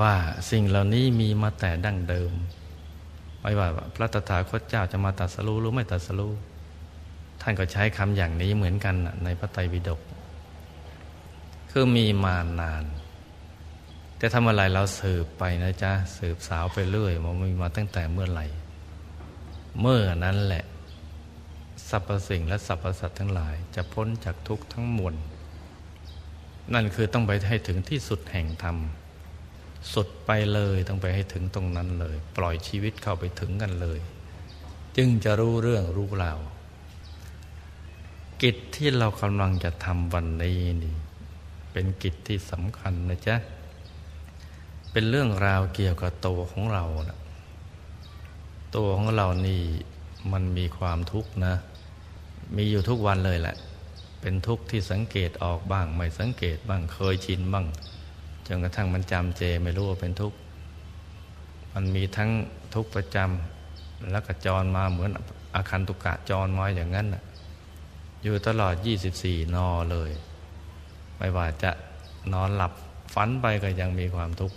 [0.00, 0.14] ว่า
[0.50, 2.32] สิ่งเหล่านี้มีมาแต่ดั้งเดิม
[3.40, 6.32] ไม่ว่าพระตถาคตเจ้าจะมาตัดสรู้หรือไม่ตัดสรู้
[7.40, 10.00] ท่านก็ใช้คำอย่างนี้เหมือนกันในพระไตรปิฎก
[11.70, 12.84] คือมีมานาน
[14.20, 18.46] แต่ทำอะไรเราสืบไปนะจ๊ะสืบสาวไปเรื่อยมันมีมาตั้งแต่เมื่อไหร่
[19.80, 20.64] เมื่อนั้นแหละ
[21.88, 25.14] สรรพสิ่งและสรรพสัตว์ทั้งหลายจะพ้นจากทุกข์ทั้งมวล
[26.74, 28.76] นั่นคือต้องไปให้ถึงที่สุดแห่งธรรม
[29.94, 34.00] สุดไปเลยต้องไปให้ถึงตรงนั้นเลย ปล่อยชีวิตเข้าไปถึงกันเลย
[34.96, 36.38] จึงจะรู้เรื่องรู้ราว
[38.42, 40.96] กิจที่เรากำลังจะทำวันนี้นี่
[41.72, 43.36] เป็นกิจที่สำคัญนะจ๊ะ
[44.92, 47.18] เป็นเรื่องราวเกี่ยวกับตัวของเรานะ
[48.76, 49.62] ตัวของเรานี่
[50.32, 51.54] มันมีความทุกข์นะ
[52.56, 53.56] มีอยู่ทุกวันเลยแหละ
[54.20, 57.66] เป็นทุกข์ที่สังเกตออกบ้าง ไม่สังเกตบ้างเคยชินบ้าง
[58.46, 60.36] จนกระทั่งมันจำเจไม่รู้ว่าเป็นทุกข์
[61.74, 62.30] มันมีทั้ง
[62.74, 65.10] ทุกข์ประจำแล้วก็จรมาเหมือน
[65.54, 67.06] อาคันตุกะจรมาอย่างนั้น
[68.22, 68.74] อยู่ตลอด
[69.16, 70.10] 24 นอเลย
[71.18, 71.70] ไม่ว่าจะ
[72.32, 72.72] นอนหลับ
[73.14, 74.56] ฝันไปก็ยังมีความทุกข์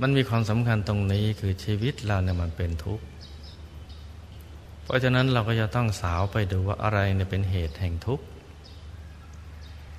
[0.00, 3.04] มันมีความสำคัญตรงนี้คือชีวิตเราเนี่ยมันเป็นทุกข์
[4.84, 8.24] เพราะฉะนั้นเราก็จะต้องสาวไปดูว่าอะไรเนี่ยเป็นเหตุแห่งทุกข์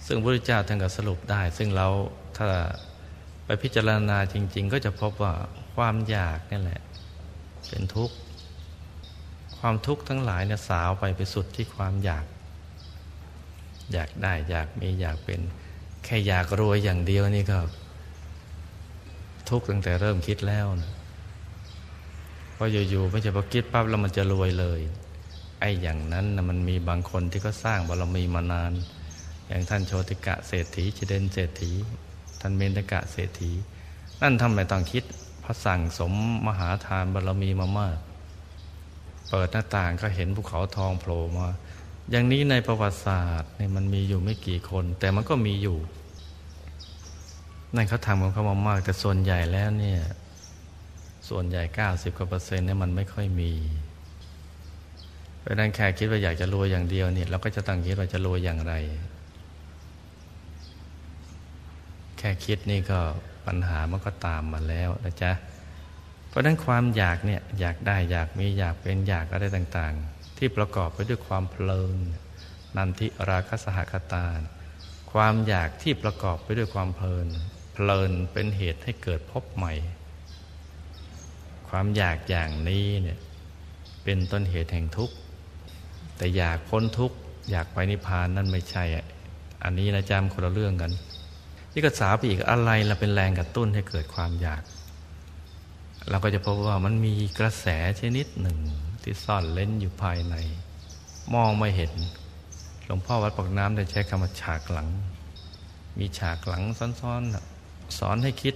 [0.08, 1.88] ซึ่งพระพุทธเจ้าท่านก็สรุปได้ ซึ่งเรา
[2.38, 2.46] ถ้า
[3.46, 5.34] ไปพิจารณาจริง ๆ ก็จะพบว่า
[5.76, 6.82] ความอยากนี่แหละ
[7.70, 8.16] เป็นทุกข์
[9.60, 12.26] ความทุกข์ทั้งหลายเนี่ยสาวไปไปสุดที่ความอยาก
[13.94, 15.40] อยากได้อยากมีอยากเป็น
[16.04, 17.60] แค่อยากรวยอย่างเดียวนี่ก็
[19.50, 20.92] ทุกข์ตั้งแต่เริ่มคิดแล้วนะ
[22.54, 24.80] เพราะอยู่ๆไม่ใช่พอคิดปั๊บแล้วมันจะรวยเลย
[25.60, 28.72] ไอ้อย่างนั้นนะมันมีบางคนที่ก็สร้างบารมีมานาน
[29.48, 31.72] อย่างท่านโชติกะเศรษฐีจเดนเศรษฐี
[32.40, 33.52] ท่านเมนตกะเศรษฐี
[34.22, 35.04] นั่นทำไมต้องคิด
[35.44, 36.14] พระสั่งสม
[36.48, 37.98] มหาทานบารมีมามาก
[39.30, 41.48] เปิดหน้าต่างก็เห็นภูเขาทองโผล่มา
[42.12, 45.78] อย่างนี้ในประวัติศาสตร์เนี่ยมันมีอยู่ไม่กี่คน แต่มันก็มีอยู่
[47.76, 50.02] นั่นเขาทำของเขามามาก แต่ส่วนใหญ่แล้วเนี่ย
[51.30, 53.52] ส่วนใหญ่เก้าสิบกว่าเปอร์เซ็นต์เนี่ยมันไม่ค่อยมี
[55.40, 58.74] เพราะนั้นแค่คิดว่าอยากจะรวยอย่างเดียวเนี่ยเราก็จะตั้งคิดว่าจะรวยอย่างไร
[62.18, 63.00] แค่คิดนี่ก็
[63.46, 65.32] ปัญหามันก็ตามมาแล้วนะจ๊ะ
[66.28, 71.98] เพราะนั้นความอยากเนี่ยอยากได้อยากมีอยากเป็นอยากอะไรต่างๆ ที่ประกอบไปด้วยความเพลิน
[72.76, 74.28] นันทิราคสหคตา
[75.12, 77.28] ความอยากที่ประกอบไปด้วยความเพลิน
[77.88, 79.74] ลินเป็นเหตุให้เกิดพบใหม่
[81.70, 83.20] ความอยากอย่างนี้เนี่ย
[84.04, 85.16] เป็นต้นเหตุแห่งทุกข์
[86.18, 87.18] แต่อยากพ้นทุกข์
[87.52, 88.84] อยากไปนิพพานนั่นไม่ใช่
[89.64, 90.92] อันนี้นะจำคนละเรื่องกัน
[91.72, 94.64] ที่กระสาไปอีกอะไรเราเป็นแรงกระตุ้นให้เกิดความอยาก
[96.10, 97.68] เราก็จะพบว่ามันมีกระแส
[98.00, 98.58] ชนิดหนึ่ง
[99.04, 100.36] ที่ซ่อนเล่นอยู่ภายใน
[101.34, 101.94] มองไม่เห็น
[102.86, 104.90] หลวงพ่อวัดปากน้ำได้ใช้คำว่าฉากหลัง
[106.00, 106.64] มีฉากหลัง
[107.02, 107.59] ซ้อนๆ
[107.98, 108.56] สอนให้คิด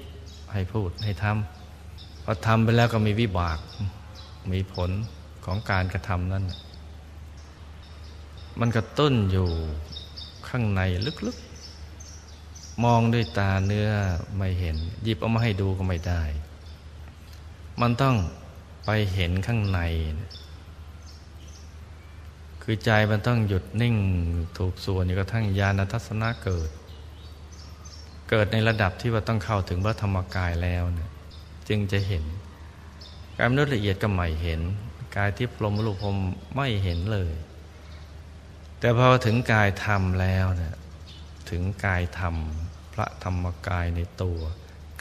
[0.54, 3.58] ให้พูดให้ทำพอทำไปแล้วก็มีวิบาก
[4.54, 4.90] มีผล
[5.46, 6.44] ของการกระทำนั้น
[8.60, 9.50] มันกระตุ้นอยู่
[10.48, 10.82] ข้างใน
[11.28, 13.90] ลึกๆ มองด้วยตาเนื้อ
[14.38, 16.22] ไม่เห็น หยิบเอามาให้ดูก็ไม่ได้
[17.82, 18.16] มันต้อง
[18.86, 19.80] ไปเห็นข้างใน
[22.62, 23.96] คือใจมันต้องหยุดนิ่ง
[24.58, 26.70] ถูกส่วนอยู่กระทั่งญาณทัศนะเกิด
[28.36, 31.10] เกิดในระดับที่ว่าต้องเข้าถึงพระธรรมกายแล้วเนี่ย
[31.70, 32.24] จึงจะเห็น
[33.38, 34.62] การมนุษย์ละเอียดก็ไม่เห็น
[35.18, 36.18] กายที่พรมรูปพรม
[36.56, 37.32] ไม่เห็นเลย
[38.80, 40.76] แต่พอถึงกายธรรมแล้วเนี่ย
[41.50, 42.36] ถึงกายธรรม
[42.94, 44.40] พระธรรมกายในตัว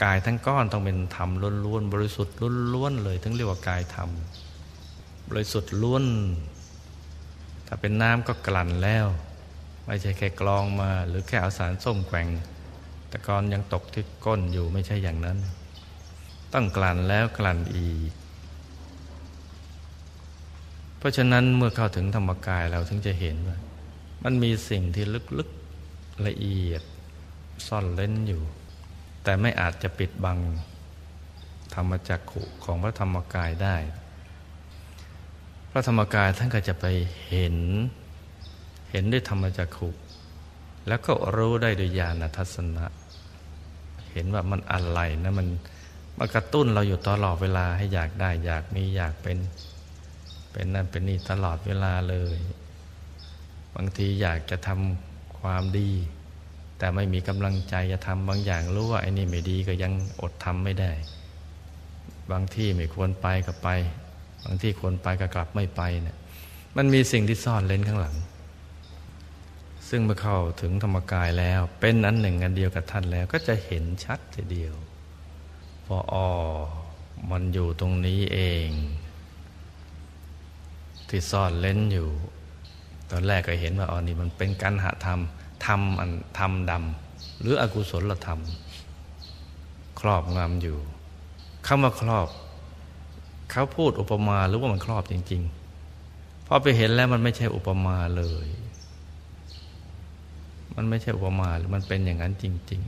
[0.03, 1.29] กายทั้งก้อนต้องเป็นธรรม
[1.65, 2.35] ล้วนๆบริสุทธิ์
[2.73, 4.09] ล้วนๆเลยถึงเรียกว่ากายธรรม
[5.29, 6.05] บริสุทธิ์ล้วน
[7.67, 9.07] ถ้าเป็นน้ำก็กลั่นแล้ว
[9.85, 12.29] ไม่ใช่แค่กรองมา หรือแค่เอาสารส้มแกว่ง
[13.13, 15.37] แต่ก่อนยังตกที่ก้นอยู่ไม่ใช่อย่างนั้น
[16.53, 18.11] ต้องกลั่นแล้วกลั่นอีก
[20.97, 23.57] เพราะฉะนั้นเมื่อเข้าถึงธรรมกายเราถึงจะเห็นว่า
[24.23, 25.05] มันมีสิ่งที่
[25.37, 26.83] ลึกๆละเอียด
[27.67, 28.41] ซ่อนเล่นอยู่
[29.23, 30.39] แต่ไม่อาจจะปิดบัง
[31.73, 33.75] ธรรมจักขุของพระธรรมกายได้
[35.71, 36.85] พระธรรมกายท่านก็จะไป
[37.27, 37.57] เห็น
[38.91, 39.89] เห็นด้วยธรรมจักขุ
[40.87, 42.85] แล้วก็รู้ได้โดยญาณทัศนะ
[44.13, 45.47] เห็นว่ามันอะไรนะมัน
[46.17, 49.37] มากระตุ้นเราอยู่ตลอดเวลาให้อยากได้ อยากมีอยากเป็น
[50.51, 52.37] เป็นนั่นเป็นนี่ตลอดเวลาเลย
[53.75, 55.91] บางทีอยากจะทำความดี
[56.77, 60.91] แต่ไม่มีกำลังใจจะทำบางอย่างรู้ว่าไอ้นี่ไม่ดีก็ยังอดทำไม่ได้
[62.31, 63.69] บางที่ไม่ควรไปก็ไป
[64.45, 66.17] บางที่ควรไปก็กลับไม่ไปเนะี่ย
[66.77, 68.15] มันมีสิ่งที่ซ่อนเลนข้างหลัง
[69.89, 74.73] ซึ่งเมื่อเข้าถึงธรรมกายแล้ว เป็นอันหนึ่งอันเดียวกับท่านแล้ว ก็จะเห็นชัดทีเดียว
[75.85, 76.27] พออ๋อ
[77.31, 78.67] มันอยู่ตรงนี้เอง
[81.09, 82.09] ที่ซ่อนเล้นอยู่
[83.11, 85.19] ตอนแรกก็เห็นว่าอ๋อนี่มันเป็นการหาธรรม
[85.65, 88.41] ทำอันทำดำหรืออกุศลธรรม
[89.99, 90.77] ครอบงำอยู่
[91.67, 92.27] คำว่าครอบ
[93.51, 95.41] เขาพูดอุปมาหรือว่ามันครอบจริง
[95.95, 98.47] ๆพอไปเห็นแล้วมันไม่ใช่อุปมาเลย
[100.75, 102.81] มันไม่ใช่อุปมาหรือมันเป็นอย่างนั้นจริง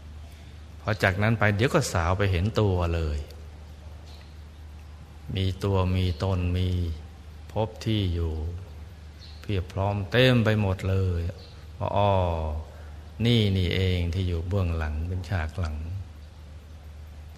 [0.00, 3.18] ๆ พอจากนั้นไปเดี๋ยวก็สาวไปเห็นตัวเลย
[5.36, 6.68] มีตัวมีตนมี
[7.52, 8.32] พบที่อยู่
[9.40, 11.20] เพียบพร้อมเต็มไปหมดเลย
[11.78, 12.10] ว่าอ๋อ
[13.26, 15.76] นี่นี่เองที่อยู่เบื้องหลังเป็นฉากหลัง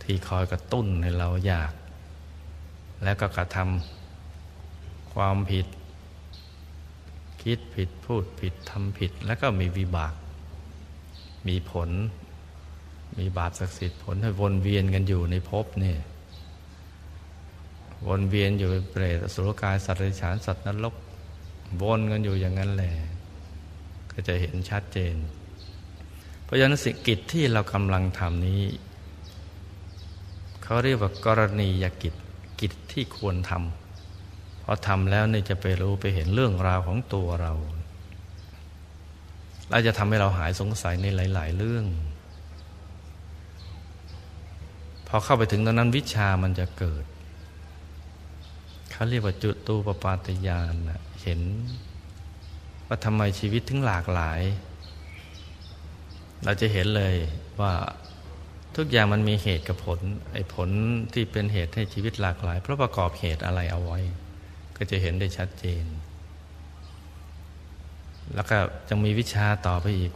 [0.02, 1.72] ที่คอยกระตุ้นให้เราอยาก
[3.04, 5.66] แล้วก็กระทำความผิด
[7.44, 10.14] คิดผิดพูดผิดทำผิด แล้วก็มีวิบาก
[11.48, 11.90] มีผล
[13.18, 15.94] มีบาปศักดิ์สิทธิ์ผลให้วนเวียนกันอยู่ในภพนี่
[18.08, 20.94] วนเวียนอยู่เป็นเปรตสุรกายสัตว์ริฉานสัตว์นรก
[21.82, 22.92] วนกันอยู่อย่างนั้นแหละ
[24.10, 25.16] ก็จะเห็นชัดเจน
[26.44, 28.62] เพราะฉะนั้นสิกิจที่เรากำลังทำนี้
[30.62, 32.14] เขาเรียกว่ากรณียกิจ
[32.60, 33.83] กิจที่ควรทำ
[34.64, 37.52] พอทำแล้วเนี่ยจะไปรู้ไปเห็นเรื่องราวของตัวเรา
[39.70, 41.84] เราจะทำให้เราหายสงสัยในหลาย ๆ เรื่อง
[45.08, 47.04] พอเข้าไปถึงตอนนั้นวิชามันจะเกิด
[48.90, 50.74] เขาเรียกว่าจุดตูปปาตยาน
[51.22, 51.40] เห็น
[52.86, 54.40] ว่าทำไมชีวิตถึงหลากหลาย
[56.44, 57.14] เราจะเห็นเลย
[57.60, 57.72] ว่า
[58.76, 59.98] ทุกอย่างมันมีเหตุกับผล
[60.32, 60.68] ไอ้ผล
[61.12, 64.00] ที่เป็นเหตุให้ชีวิตหลากหลาย เพราะประกอบเหตุอะไรเอาไว้
[64.76, 65.84] ก็จะเห็นได้ชัดเจน
[68.34, 68.58] แล้วก็
[68.88, 70.12] จะมีวิชาต่อไปอีก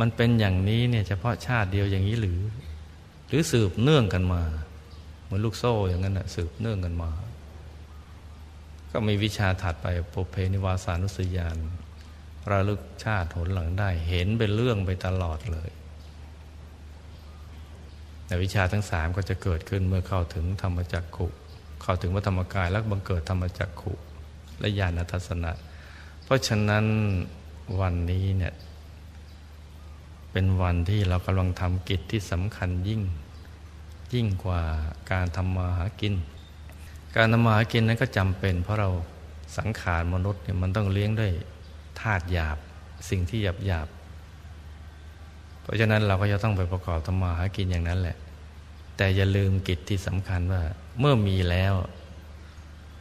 [0.00, 2.40] มันเป็นอย่างนี้เนี่ยเฉพาะชาติเดียวอย่างนี้หรือ
[3.28, 4.42] หรือสืบเนื่องกันมา
[5.24, 7.10] เหมือนลูกโซ่อย่างนั้นนะสืบเนื่องกันมา
[8.92, 11.56] ก็มีวิชาถัดไปปุเพนิวาสานุสยาน
[12.50, 15.70] ระลึกชาติหนหลังได้ เห็นเป็นเรื่องไปตลอดเลย
[18.26, 21.26] แต่วิชาทั้งสามก็จะเกิดขึ้นเมื่อเข้าถึงธรรมจักขุ
[21.88, 23.92] เข้าถึงวัธรรมกายแล้วบังเกิดธรรมจักขุ
[24.60, 25.52] และญาณทัศนะ
[26.24, 26.84] เพราะฉะนั้น
[27.80, 28.54] วันนี้เนี่ย
[30.32, 33.02] เป็นวันที่เรากำลังทำกิจที่สำคัญยิ่ง
[34.14, 34.62] ยิ่งกว่า
[35.12, 36.14] การทำมาหากิน
[37.16, 38.90] การทำมาหากินนั้นก็จำเป็น เพราะเรา
[39.58, 41.32] สังขารมนุษย์เนี่ยมันต้องเลี้ยงด้วย
[42.00, 42.58] ธาตุหยาบ
[43.10, 43.88] สิ่งที่หยาบหยาบ
[45.62, 48.18] เพราะฉะนั้นเราก็จะต้องไปประกอบธรรมาหากินอย่างนั้นแหละ
[48.98, 50.62] แต่อย่าลืมกิจที่สำคัญว่า
[51.00, 51.74] เมื่อมีแล้ว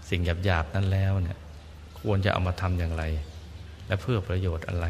[0.10, 1.38] สิ่งหยาบหยาบนั้นแล้วเนี่ย
[2.00, 3.04] ควรจะเอามาทำอย่างไร
[3.88, 4.88] และเพื่อประโยชน์อะไร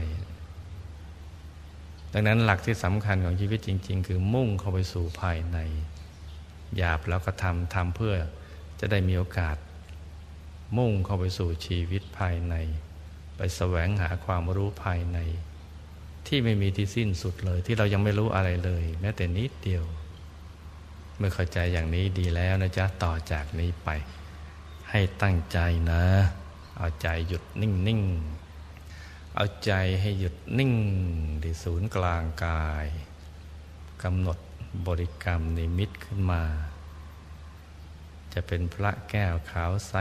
[2.13, 5.57] ดังนั้นหลักที่สำคัญของชีวิตจริง ๆ คือมุ่งเข้าไปสู่ภายใน
[6.77, 8.15] หยาบแล้วก็ทำทำเพื่อ
[8.79, 9.57] จะได้มีโอกาส
[10.77, 12.55] มุ่งเข้าไปสู่ชีวิตภายใน
[13.37, 15.19] ไปแสวงหาความรู้ภายใน
[16.27, 19.85] ที่ไม่มีที่สิ้นสุดเลย ที่เรายังไม่รู้อะไรเลย แม้แต่นิดเดียว
[21.17, 23.89] เมื่อเข้าใจอย่างนี้ดีแล้วนะจ๊ะต่อจากนี้ไป
[24.89, 25.59] ให้ตั้งใจ
[25.91, 26.03] นะ
[26.77, 28.01] เอาใจหยุดนิ่งนิ่ง
[29.35, 30.73] เอาใจให้หยุดนิ่ง
[31.43, 32.85] ที่ศูนย์กลางกาย
[34.03, 34.37] กำหนด
[34.87, 36.43] บริกรรมนิมิตขึ้นมา
[38.33, 39.93] จะเป็นพระแก้วขาวใส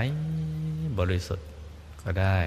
[0.98, 1.48] บริสุทธิ์
[2.02, 2.38] ก็ได้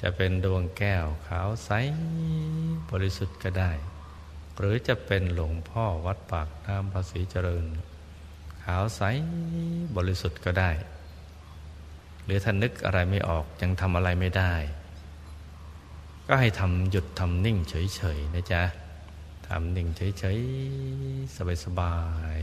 [0.00, 1.70] จะเป็นดวงแก้วขาวใส
[2.90, 3.72] บริสุทธิ์ก็ได้
[4.58, 7.64] หรือจะเป็นหลวงพ่อวัดปากน้ำภาษีเจริญ
[8.62, 9.02] ขาวใส
[9.96, 10.70] บริสุทธิ์ก็ได้
[12.24, 14.54] หรือท่านนึกอะไรไม่ออกยังทำอะไรไม่ได้
[16.26, 18.62] ก็ให้ทำหยุดทำนิ่งเฉยๆนะจ๊ะ
[19.48, 21.96] ทำนึ่งเฉยๆสบา
[22.36, 22.38] ย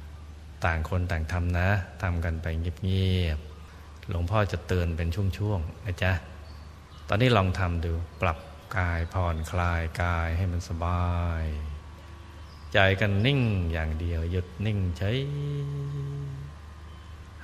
[0.00, 1.68] ๆต่างคนต่างทำนะ
[2.02, 2.46] ทำกันไป
[2.84, 6.12] เงียบๆหลวงพ่อจะเตือนเป็นช่วงๆนะจ๊ะ
[7.08, 8.38] ตอนนี้ลองทำดูปรับ
[8.78, 11.12] กายผ่อนคลายกายให้มันสบา
[11.42, 11.44] ย
[12.72, 13.40] ใจกันนิ่ง
[13.72, 15.18] อย่างเดียว หยุดนิ่งเฉย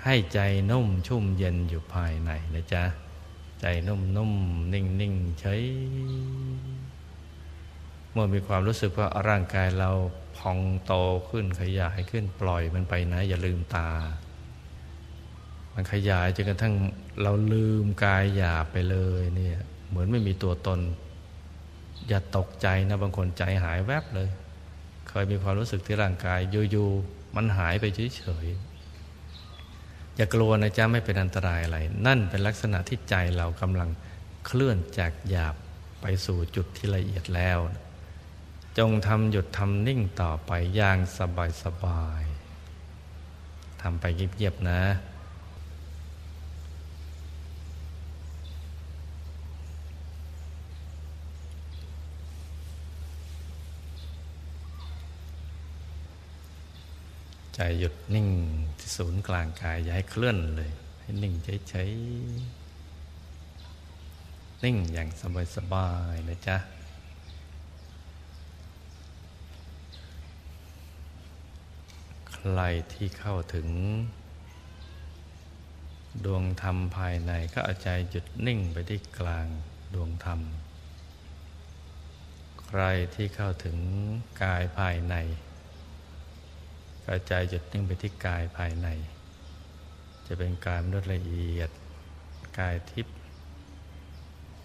[0.02, 2.84] ให้ใจนุ่มชุ่มเย็นอยู่ภายในนะจ๊ะ
[3.60, 4.32] ใจนุ่มนุ่ม
[4.72, 5.62] นิ่งนิ่งเฉย
[8.12, 9.90] เมื่อมีความรู้สึกว่าร่างกายเรา
[10.36, 10.92] พองโต
[11.28, 13.90] ขึ้นขยายขึ้นปล่อยมันไปนะ อย่าลืมตา
[15.74, 16.74] มันขยายจนกระทั่ง
[17.22, 20.80] เราลืมกายหยาบไปเลยเนี่ยเหมือนไม่มีตัวตน
[22.08, 24.28] อย่าตกใจนะบางคนใจหายแวบเลย
[25.08, 26.40] เคยมีความรู้สึกที่ร่างกาย
[26.70, 27.84] อยู่ๆมันหายไป
[28.16, 33.90] เฉยๆอย่ากลัวนะจ๊ะไม่เป็นอันตรายอะไร นั่นเป็นลักษณะที่ใจเรากำลัง
[34.46, 35.54] เคลื่อนจากหยาบ
[36.02, 37.58] ไปสู่จุดที่ละเอียดแล้ว
[38.78, 42.22] จงทำหยุดทำนิ่งต่อไปอย่างสบายสบาย
[43.82, 44.80] ทำไปเงียบๆนะ
[57.60, 58.28] ใจหยุดนิ่ง
[58.78, 61.34] ที่ศูนย์กลางกายอย่าให้เคลื่อนเลย ให้นิ่ง
[61.68, 65.08] เฉยๆนิ่งอย่าง
[65.56, 66.56] สบายๆนะจ๊ะ
[72.32, 72.60] ใคร
[72.92, 73.68] ที่เข้าถึง
[76.24, 79.46] ดวงธรรมภายในก็เอาใจหยุดนิ่งไปที่กลาง
[79.94, 80.40] ดวงธรรม
[82.62, 82.82] ใคร
[83.14, 83.78] ที่เข้าถึง
[84.42, 85.16] กายภายใน
[87.10, 88.88] ก็ใจหยุดนิ่งไปที่กายภายใน
[90.26, 91.70] จะเป็นกายมนุษย์ละเอียด
[92.58, 93.16] กายทิพย์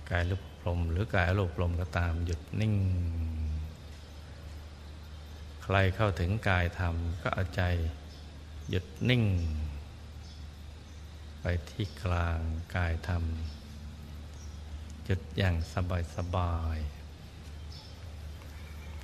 [0.09, 2.75] กายลุกลมหรือกายอารมณ์ลมก็ตามหยุดนิ่ง
[5.63, 7.61] ใครเข้าถึงกายธรรมก็เอาใจ
[8.69, 9.23] หยุดนิ่ง
[11.41, 12.39] ไปที่กลาง
[12.75, 13.23] กายธรรม
[15.05, 16.77] หยุดอย่างสบายสบาย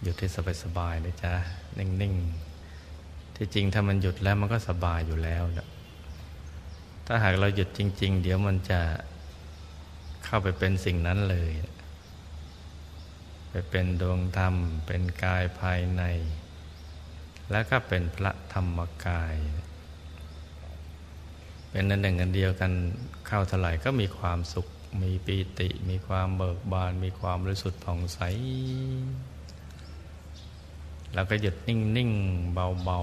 [0.01, 1.33] หยุดที่สบายสบายเลยจ้ะ
[1.79, 2.48] นิ่ง ๆ
[3.41, 5.67] ที่จริงถ้ามันหยุดแล้วมันก็สบายอยู่แล้วนะ
[7.07, 8.81] ถ้าหากเราหยุดจริง ๆ เดี๋ยวมันจะ
[10.25, 11.51] เข้าไปเป็นสิ่งนั้นเลย
[13.49, 16.03] ไปเป็นดวงธรรม เป็นกายภายใน
[17.51, 19.35] แล้วก็เป็นพระธรรมกาย
[21.69, 22.71] เป็นนันหนึ่งกันเดียวกัน
[23.27, 24.67] เข้าเท่าไหร่ก็มีความสุข
[25.01, 28.19] มีปีติ มีความเบิกบาน มีความบริสุทธิ์ผ่องใส
[31.13, 32.99] แล้วก็หยุดนิ่งๆเบา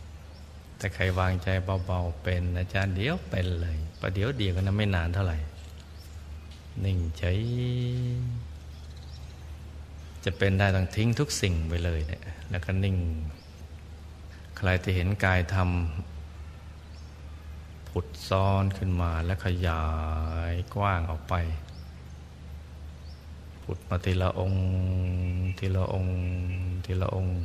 [0.00, 1.48] ๆแต่ใครวางใจ
[1.86, 5.38] เบาๆเป็นอาจารย์เดี๋ยวเป็นเลยประเดี๋ยวเดียวกันนะไม่นานเท่าไหร่
[6.84, 7.38] นิ่งเฉย
[10.24, 12.96] จะเป็นได้ต้องทิ้งทุกสิ่งไปเลยเนี่ยแล้วก็นิ่ง
[14.56, 19.84] ใครที่เห็นกายทำผุดซ้อนขึ้นมาและขยา
[20.50, 21.34] ยกว้างออกไป
[23.64, 24.64] ผุดมาทีละองค์
[25.58, 26.16] ทีละองค์
[26.84, 27.40] ทีละองค์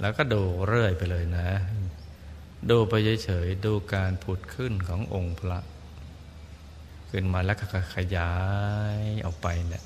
[0.00, 1.48] แล้วก็ดูเรื่อยไปเลยนะ
[2.70, 2.92] ดูไป
[3.24, 5.58] เฉยๆดูการผุดขึ้นขององค์พระ
[7.10, 8.32] ขึ้นมาแล้วก็ขยา
[8.98, 9.84] ยออกไปเนี่ย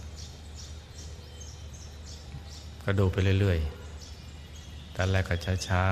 [2.85, 5.37] ก็ดูไปเรื่อยๆแตอนแรกก็
[5.69, 5.85] ช้า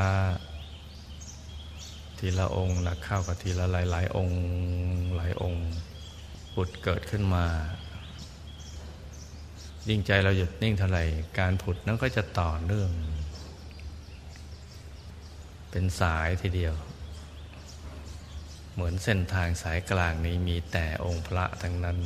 [0.84, 4.40] ๆ ทีละองค์นะเข้ากับทีละหลายๆ องค์
[5.16, 5.64] หลายองค์
[6.54, 7.44] ปุดเกิดขึ้นมา
[9.88, 11.04] ยิ่งใจเราหยุดนิ่งเท่าไหร่
[11.38, 12.90] การผุดนั้นก็จะต่อเนื่อง
[15.70, 16.74] เป็นสายทีเดียว
[18.72, 21.98] เหมือนเส้นทางสายกลางนี้มีแต่องค์พระทั้งนั้น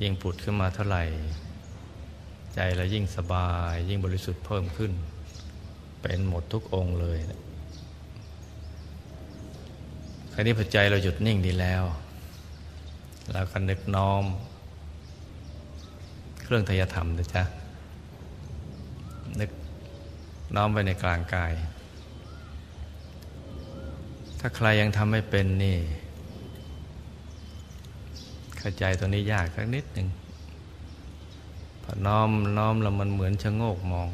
[0.00, 1.04] ยิ่งผุดขึ้นมาเท่าไหร่
[2.54, 4.92] ใจเรายิ่งสบาย ยิ่งบริสุทธิ์เพิ่มขึ้น
[6.02, 7.18] เป็นหมดทุกองค์เลย
[10.32, 11.84] คราวนี้พอใจเราหยุดนิ่งดีแล้ว
[13.32, 14.24] เราก็นึกน้อม
[16.52, 17.42] รื่องทยธรรมนะจ๊ะ
[19.40, 19.50] นึก
[20.54, 21.52] น้อมไปในกลางกาย
[24.40, 25.76] ถ้าใครยังทำไม่เป็นนี่
[28.58, 30.08] เข้าใจตัวนี้ยากสักนิดหนึ่ง
[31.82, 34.10] พอน้อมน้อมแล้วมันเหมือนชะโงกมอง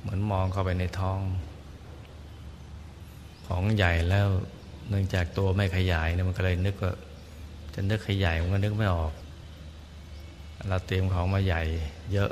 [0.00, 1.20] เหมือนมองเข้าไปในท้อง
[3.46, 4.28] ของใหญ่แล้ว
[4.88, 6.92] เนื่องจากตัวไม่ขยายเนี่ยมันก็เลยนึกว่า
[7.74, 9.12] จะนึกขยายมันก็นึกไม่ออก
[10.66, 11.62] เราเตรียมของมาใหญ่
[12.12, 12.30] เยอะ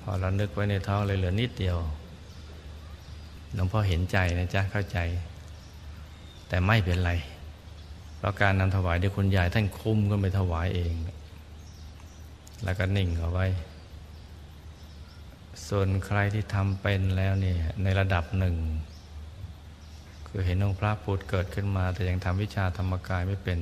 [0.00, 1.78] พอเรานึกไว้ในท้องเลยเหลือนิดเดียว
[3.54, 4.98] หลวงพ่อเห็นใจนะจ๊ะเข้าใจ
[6.48, 7.12] แต่ไม่เป็นไร
[8.16, 10.94] เพราะการนำถวายเดี๋ยคุณยายท่านคุมก็ไปถวายเอง
[12.64, 13.46] แล้วก็นิ่งเอาไว้
[15.68, 18.56] ส่วนใครที่ทำเป็นแล้วเนี่ยในระดับหนึ่ง
[20.28, 23.58] คือเห็นองค์พระพุทธเกิดขึ้นมา แต่ยังทำวิชาธรรมกายไม่เป็น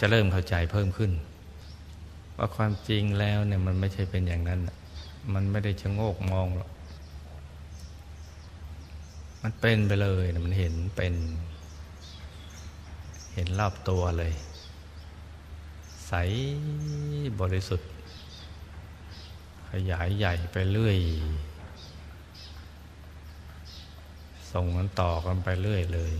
[0.00, 1.12] จะเริ่มเข้าใจเพิ่มขึ้น
[2.44, 4.60] ว่าความจริงแล้วเนี่ยมันไม่ใช่เป็นอย่างนั้น
[5.34, 6.70] มันไม่ได้ชะโงกมองหรอก
[9.42, 11.14] มันเป็นไปเลยมันเห็นเป็น
[13.34, 14.32] เห็นรอบตัวเลย
[16.06, 16.12] ใส
[17.40, 17.90] บริสุทธิ์
[19.70, 20.98] ขยายใหญ่ไปเรื่อย
[24.52, 26.12] ส่งกันต่อกันไปเรื่อยเลย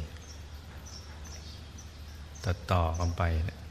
[2.44, 3.61] ตัดต่อกันไปเนี่ย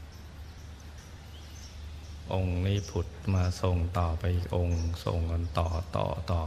[2.32, 6.42] องค์นี้ผุดมาส่งต่อไปอีกองค์ส่งกันต่อต่อต่อ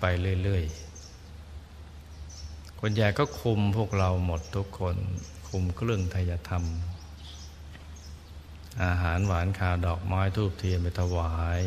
[0.00, 0.04] ไป
[0.42, 4.96] เรื่อยๆคนใหญ่ก็คุมพวกเราหมดทุกคน
[5.48, 6.64] คุมเครื่องทยธรรม
[8.84, 11.62] อาหารหวานข่าวดอกไม้ทูบเทียนไปถวาย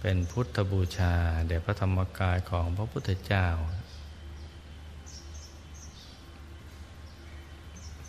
[0.00, 1.14] เป็นพุทธบูชา
[1.48, 3.48] แด่พระธรรมกายของพระพุทธเจ้า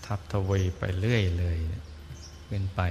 [0.06, 2.82] ทับทวีไปเรื่อยเลยเป็นไป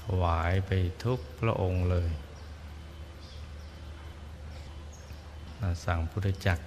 [0.00, 0.70] ถวายไป
[1.04, 2.10] ทุกพระองค์เลย
[5.84, 6.64] สั่งพุทธจักร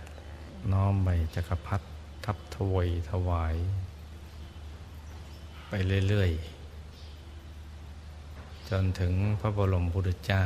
[0.71, 1.85] น้อมไปจักรพรรดิ
[2.25, 3.55] ทับทวีถวาย
[5.69, 5.73] ไป
[6.07, 6.57] เรื่อย ๆ
[8.69, 10.45] จนถึงพระบรมพุทธเจ้า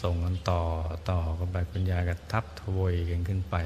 [0.00, 0.62] ส่งกันต่อ
[1.10, 3.56] ต่อกันไปคุณยายก็ทับทวยกันขึ้นไป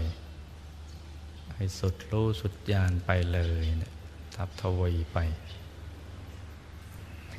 [1.59, 3.93] ให้สุดรู้สุดญาณไปเลยนะ
[4.35, 5.19] ทับทวยไป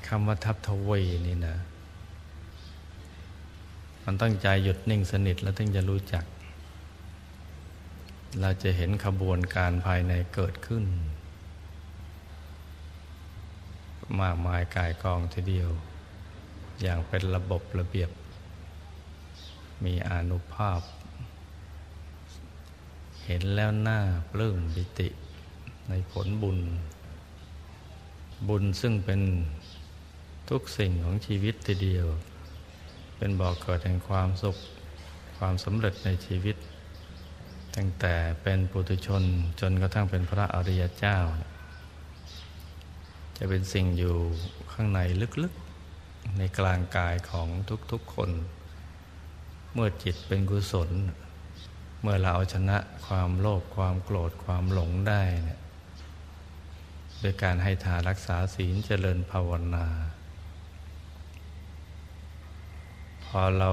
[0.07, 1.55] คำว่าทับทวยนี่นะ
[4.03, 6.23] มันตั้งใจหยุดนิ่งสนิทแล้วถึงจะรู้จัก
[8.41, 10.83] เราจะเห็นขบวนการภายในเกิดขึ้น
[14.21, 15.69] มากมายกายกองทีเดียว
[16.81, 18.09] อย่างเป็นระบบระเบียบ
[19.85, 20.81] มีอนุภาพ
[23.31, 23.99] เห็นแล้วหน้า
[24.31, 25.07] ปลื้มปิติ
[25.89, 26.59] ในผลบุญ
[28.47, 29.21] บุญซึ่งเป็น
[30.49, 32.07] ทุกสิ่งของชีวิตทีเดียว
[33.17, 34.57] เป็นบอกเกิดแห่งความสุข
[35.37, 36.55] ความสำเร็จในชีวิต
[37.75, 39.23] ตั้งแต่เป็นปุถุชน
[39.59, 41.17] จนกระทั่งเป็นพระอริยเจ้า
[43.37, 44.15] จะเป็นสิ่งอยู่
[44.71, 44.99] ข้างใน
[45.43, 47.47] ลึกๆ ในกลางกายของ
[47.91, 48.29] ทุกๆคน
[49.73, 50.91] เมื่อจิตเป็นกุศล
[52.01, 52.77] เมื่อเราเอาชนะ
[53.07, 55.59] ความโลภความโกรธความหลงได้เนี่ย
[57.19, 59.87] โดยการให้ทานรักษาศีลเจริญภาวนา
[63.25, 63.71] พอเรา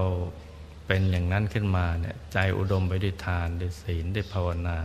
[0.86, 4.78] เป็นอย่างนั้นขึ้นมาเนี่ยใจอุดมไปด้วยทานด้วยศีลด้วยภาวนา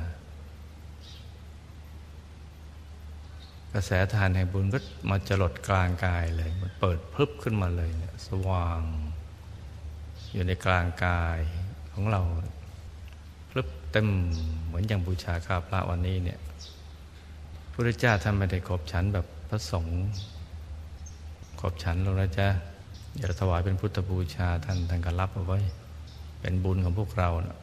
[3.73, 4.79] กระแสทานแห่งบุญก็
[5.09, 8.81] มาจรดกลางกายเลย มันเปิดพึบขึ้นมาเลยเนี่ยสว่าง
[10.33, 11.39] อยู่ในกลางกาย
[11.93, 12.21] ของเรา
[13.91, 14.07] เต็ม
[14.65, 16.39] เหมือนอย่างบูชาข้าพระวันนี้เนี่ย
[17.71, 19.99] พระเจ้าท่านไม่ได้ขบฉันแบบพระสงฆ์
[21.59, 22.47] ขบฉันเรานะจ๊ะ
[23.15, 25.59] เดี๋ยวถวายเป็นพุทธบูชาท่านท่านก็รับเอาไว้
[26.41, 27.59] เป็นบุญของพวกเรานะ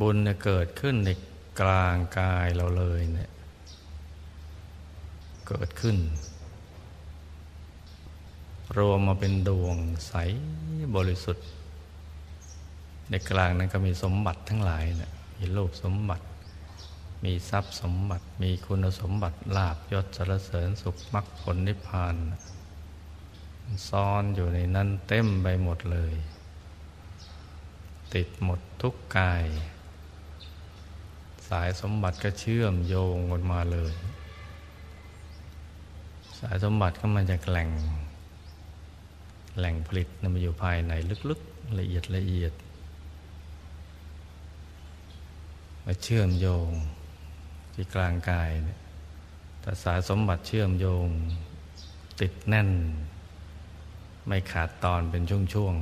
[0.00, 1.10] บุญเนี่ยเกิดขึ้นใน
[1.60, 3.30] กลางกายเราเลยเนี่ย
[5.48, 5.96] เกิดขึ้น
[8.78, 10.12] รวมมาเป็นดวงใส
[10.96, 11.46] บริสุทธิ์
[13.10, 16.24] ในกลางนั้นก็มีสมบัติทั้งหลายนะมีโลกสมบัติ
[17.24, 22.16] มีทรัพย์สมบัติ มีคุณสมบัติลาบยศสรเสริญสุขมรรคผลนิพพาน
[23.88, 26.14] ซ้อนอยู่ในนั้นเต็มไปหมดเลย
[28.14, 29.44] ติดหมดทุกกาย
[31.48, 33.94] สายสมบัติก็เชื่อมโยงกันมาเลย
[36.40, 37.70] สายสมบัติก็มาจากแหล่ง
[39.58, 40.92] แหล่งผลิตนมันอยู่ภายใน
[41.28, 42.52] ลึกๆละเอียดละเอียด
[45.88, 46.70] มาเชื่อมโยง
[47.74, 48.80] ที่กลางกายเนี่ย
[49.60, 51.06] แต่สายสมบัติเชื่อมโยง
[52.20, 52.70] ติดแน่น
[54.26, 55.22] ไม่ขาดตอนเป็น
[55.54, 55.74] ช่วง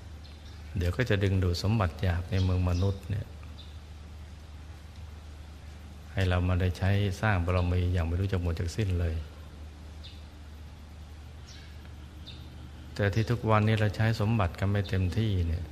[0.00, 3.26] ๆ เดี๋ยวก็จะดึงดูดสมบัติหยาบในเมืองมนุษย์เนี่ย
[6.12, 6.90] ให้เรามาได้ใช้
[7.20, 9.14] สร้างบารมีอย่างไม่รู้จักหมดจากสิ้นเลย
[12.94, 15.64] แต่ที่ทุกวันนี้เราใช้สมบัติกันไม่เต็มที่เนี่ย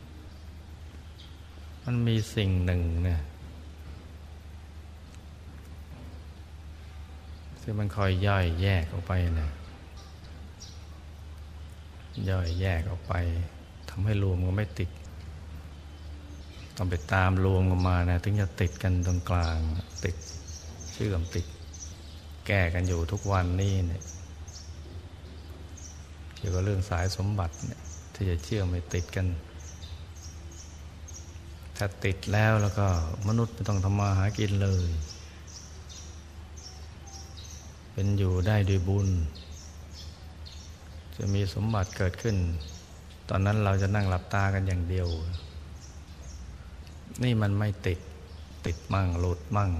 [1.84, 3.20] มันมีสิ่งหนึ่งเนี่ย
[7.60, 9.50] ที่มันคอยย่อยแยกออกไปนะ
[12.30, 13.14] ย่อยแยกออกไป
[13.88, 14.90] ทำให้รวมก็ไม่ติด
[16.76, 19.58] ต้องไปตามรวมกันมานะถึงจะติดกันตรงกลาง
[20.04, 20.16] ติด
[20.92, 21.46] เชื่อมติด
[22.46, 24.02] แก้กันอยู่ทุกวันนี่เนี่ย
[26.36, 27.80] เกี่ยวกับเรื่องสายสมบัติเนี่ย
[28.14, 29.26] ที่จะเชื่อมไม่ติดกัน
[31.76, 32.86] ถ้าติดแล้วแล้วก็
[33.28, 34.86] มนุษย์ไม่ต้องทำมาหากินเลย
[37.92, 39.08] เป็นอยู่ได้ด้วยบุญ
[41.16, 42.36] จะมีสมบัติเกิดขึ้น
[43.28, 45.08] ตอนนั้นเราจะนั่งหลับตากันอย่างเดียว
[47.22, 47.98] นี่มันไม่ติด
[48.66, 49.70] ติดมั่งหลุดมั่ง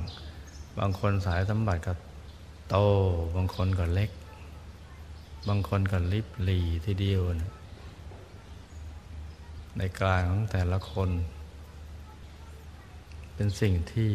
[0.78, 1.92] บางคนสายสมบัติก็
[2.70, 2.76] โต
[3.36, 4.11] บางคนก็เล็ก
[5.49, 7.53] บางคนก็ลิบหลีทีเดียวนะ
[9.76, 11.11] ในกลางของแต่ละคน
[13.35, 14.12] เป็นสิ่งที่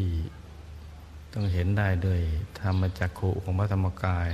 [1.32, 2.20] ต้องเห็นได้ด้วย
[2.60, 4.30] ธรรมจักขุของพระธรรมกาย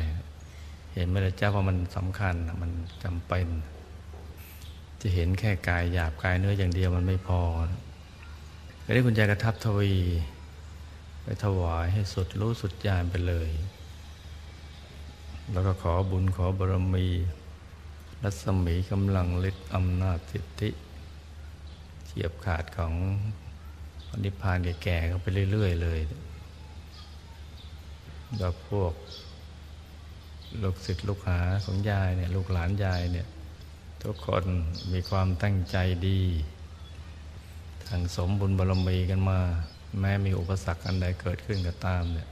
[0.94, 2.70] เห็นไม่ได้เจ้าว่ามันสำคัญมัน
[3.04, 3.46] จำเป็น
[5.00, 7.40] จะเห็นแค่กายหยาบกายเนื้ออย่างเดียวมันไม่พอ
[8.84, 9.94] ก็ได้คุณยายกระทับทวี
[11.22, 13.50] ไปถวายให้สุดรู้สุดญาณไปเลย
[15.52, 17.06] แล้วก็ขอบุญขอบารมี
[18.22, 20.70] รัศมีกำลังฤทธิ์อำนาจสิทธิ
[22.04, 22.94] เฉียบขาดของ
[24.24, 26.00] นิพพานแก่ๆเขาไปเรื่อย ๆ เลย
[28.38, 28.92] แบบพวก
[30.62, 33.26] ลูกศิษย์ลูกหาของยายเนี่ยลูกหลานยายเนี่ย
[34.02, 34.44] ทุกคน
[34.92, 35.76] มีความตั้งใจ
[36.08, 36.20] ดี
[37.88, 39.40] ทางสมบุญบารมีกันมา
[40.00, 42.28] แม้มีอุปสรรคอันใดเกิดขึ้นก็ตามเนี่ย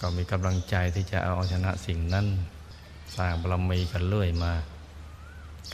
[0.00, 2.26] ก็มีกำลังใจที่จะเอาชนะสิ่งนั้น
[3.16, 4.52] สร้างบารมีกันเรื่อยมา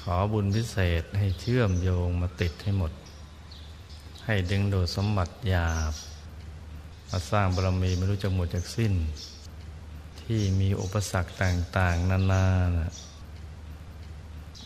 [0.03, 2.93] ขอบุญพิเศษให้เชื่อมโยงมาติดให้หมด
[4.27, 5.93] ให้ดึงดูดสมบัติหยาบ
[7.11, 8.95] มาสร้างบารมีไม่รู้จะหมดจากสิ้น
[10.23, 12.47] ที่มีอุปสรรคต่างๆ นานา
[12.77, 12.93] นะ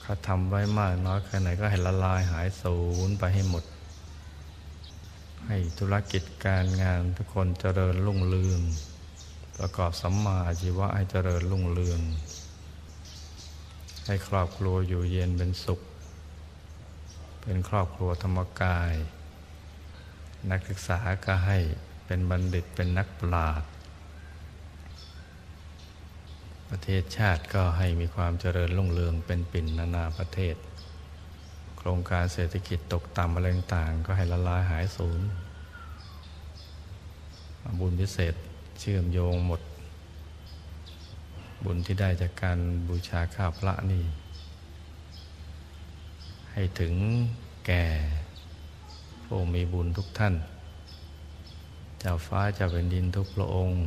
[0.00, 3.64] เขาทำไว้มากน้อยแค่ไหนก็ให้ละลายหายสูญไปให้หมด
[5.46, 8.60] ให้ธุรกิจการงานทุกคนเจริญรุ่งเรือง
[9.56, 12.00] ประกอบสัมมาอาชีวะให้เจริญรุ่งเรือง
[14.06, 15.80] ให้ครอบครัวอยู่เย็นเป็นสุข
[17.42, 18.94] เป็นครอบครัวธรรมกาย
[20.50, 21.58] นักศึกษาก็ให้
[22.06, 23.70] เป็นบัณฑิตเป็นนักปราชญ์
[26.70, 30.56] ประเทศชาติก็ให้มีความเจริญรุ่งเรืองเป็นปิ่นนานาประเทศ
[31.76, 35.20] โครงการเศรษฐกิจตกต่ำอะไรต่างก็ให้ละลายหายสูญ
[37.80, 38.34] บุญพิเศษ
[38.80, 39.60] เชื่อมโยงหมด
[41.64, 44.04] บุญที่ได้จากการบูชาข้าวพระนี่
[46.52, 46.94] ให้ถึง
[47.66, 47.84] แก่
[49.32, 50.34] ผู้มีบุญทุกท่าน
[52.00, 53.80] เจ้าฟ้าเจ้าแผ่นดินทุกพระองค์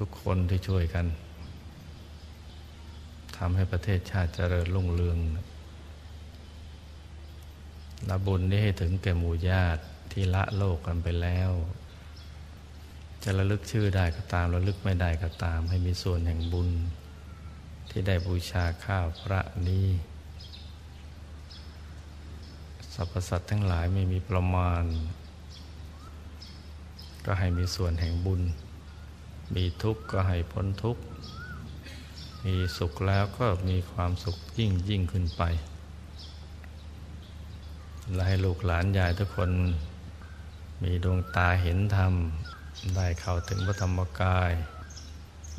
[0.00, 1.06] ทุกๆคนที่ช่วยกัน
[3.36, 5.18] ทำให้ประเทศชาติเจริญรุ่งเรือง
[8.08, 11.50] ละบุญนี้ให้ถึงแก่หมู่ญาติที่ละโลกกันไปแล้ว
[13.22, 16.70] จะระลึกชื่อได้ก็ตามระลึกไม่ได้ก็ตาม ให้มีส่วนแห่งบุญ
[17.90, 19.88] ที่ได้บูชาข้าวพระนี้
[22.98, 24.84] สรรพสัตว์ทั้งหลายไม่มีประมาณ
[27.24, 28.42] ก็ให้มีส่วนแห่งบุญ
[29.54, 31.02] มีทุกข์ก็ให้พ้นทุกข์
[32.44, 35.42] มีสุขแล้วก็มีความสุขยิ่งยิ่งขึ้นไป
[38.12, 39.50] และให้ลูกหลานยายทุกคน
[40.82, 42.14] มีดวงตาเห็นธรรม
[42.96, 44.52] ได้เข้าถึงพระธรรมกาย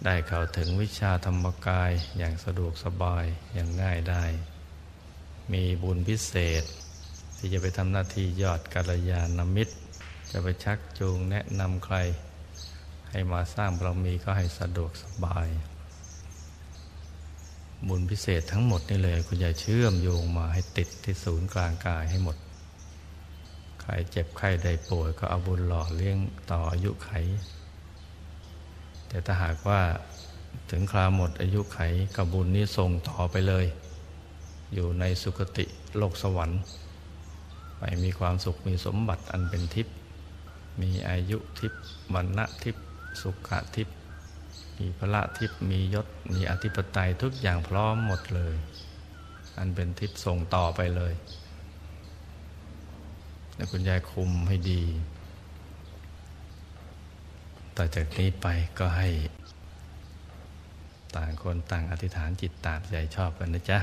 [0.05, 4.25] ได้เข้าถึงวิชาธรรมกายอย่างสะดวกสบายอย่างง่ายได้
[5.53, 6.63] มีบุญพิเศษ
[7.37, 9.75] ที่จะไปทำหน้าที่ยอดกัลยาณมิตร
[10.31, 11.97] จะไปชักจูงแนะนำใคร
[13.09, 15.47] ให้มาสร้างบารมีก็ให้สะดวกสบาย
[17.87, 22.37] บุญพิเศษทั้งหมดนี่เลยคุณยายเชื่อมโยงมาให้ติดที่ศูนย์กลางกายให้หมด
[23.81, 26.17] ใครเจ็บใครได้ป่วยก็เอาบุญหล่อเลี้ยง
[26.51, 27.11] ต่ออายุไข
[29.07, 29.81] แต่ถ้าหากว่า
[30.69, 31.79] ถึงคราวหมดอายุไข
[32.15, 33.65] กับบุญนี้ส่งต่อไปเลย
[34.73, 35.65] อยู่ในสุคติ
[35.97, 36.61] โลกสวรรค์
[37.77, 39.95] ไปมีความสุขมีสมบัติอันเป็นทิพย์
[40.81, 41.81] มีอายุทิพย์
[42.13, 42.85] วันณะทิพย์
[43.21, 43.95] สุขทิพย์
[44.77, 48.55] มีพระทิพย์มียศมีอธิปไตยทุกอย่างพร้อมหมดเลย
[49.57, 51.13] อันเป็นทิพย์ส่งต่อไปเลย
[53.55, 54.81] แล้วคุณยายคุมให้ดี
[57.77, 58.47] ต่อจากนี้ไป
[58.79, 59.09] ก็ให้
[61.15, 63.79] ต่างคนต่างอธิษฐานจิตตามใจชอบกันนะจ๊ะ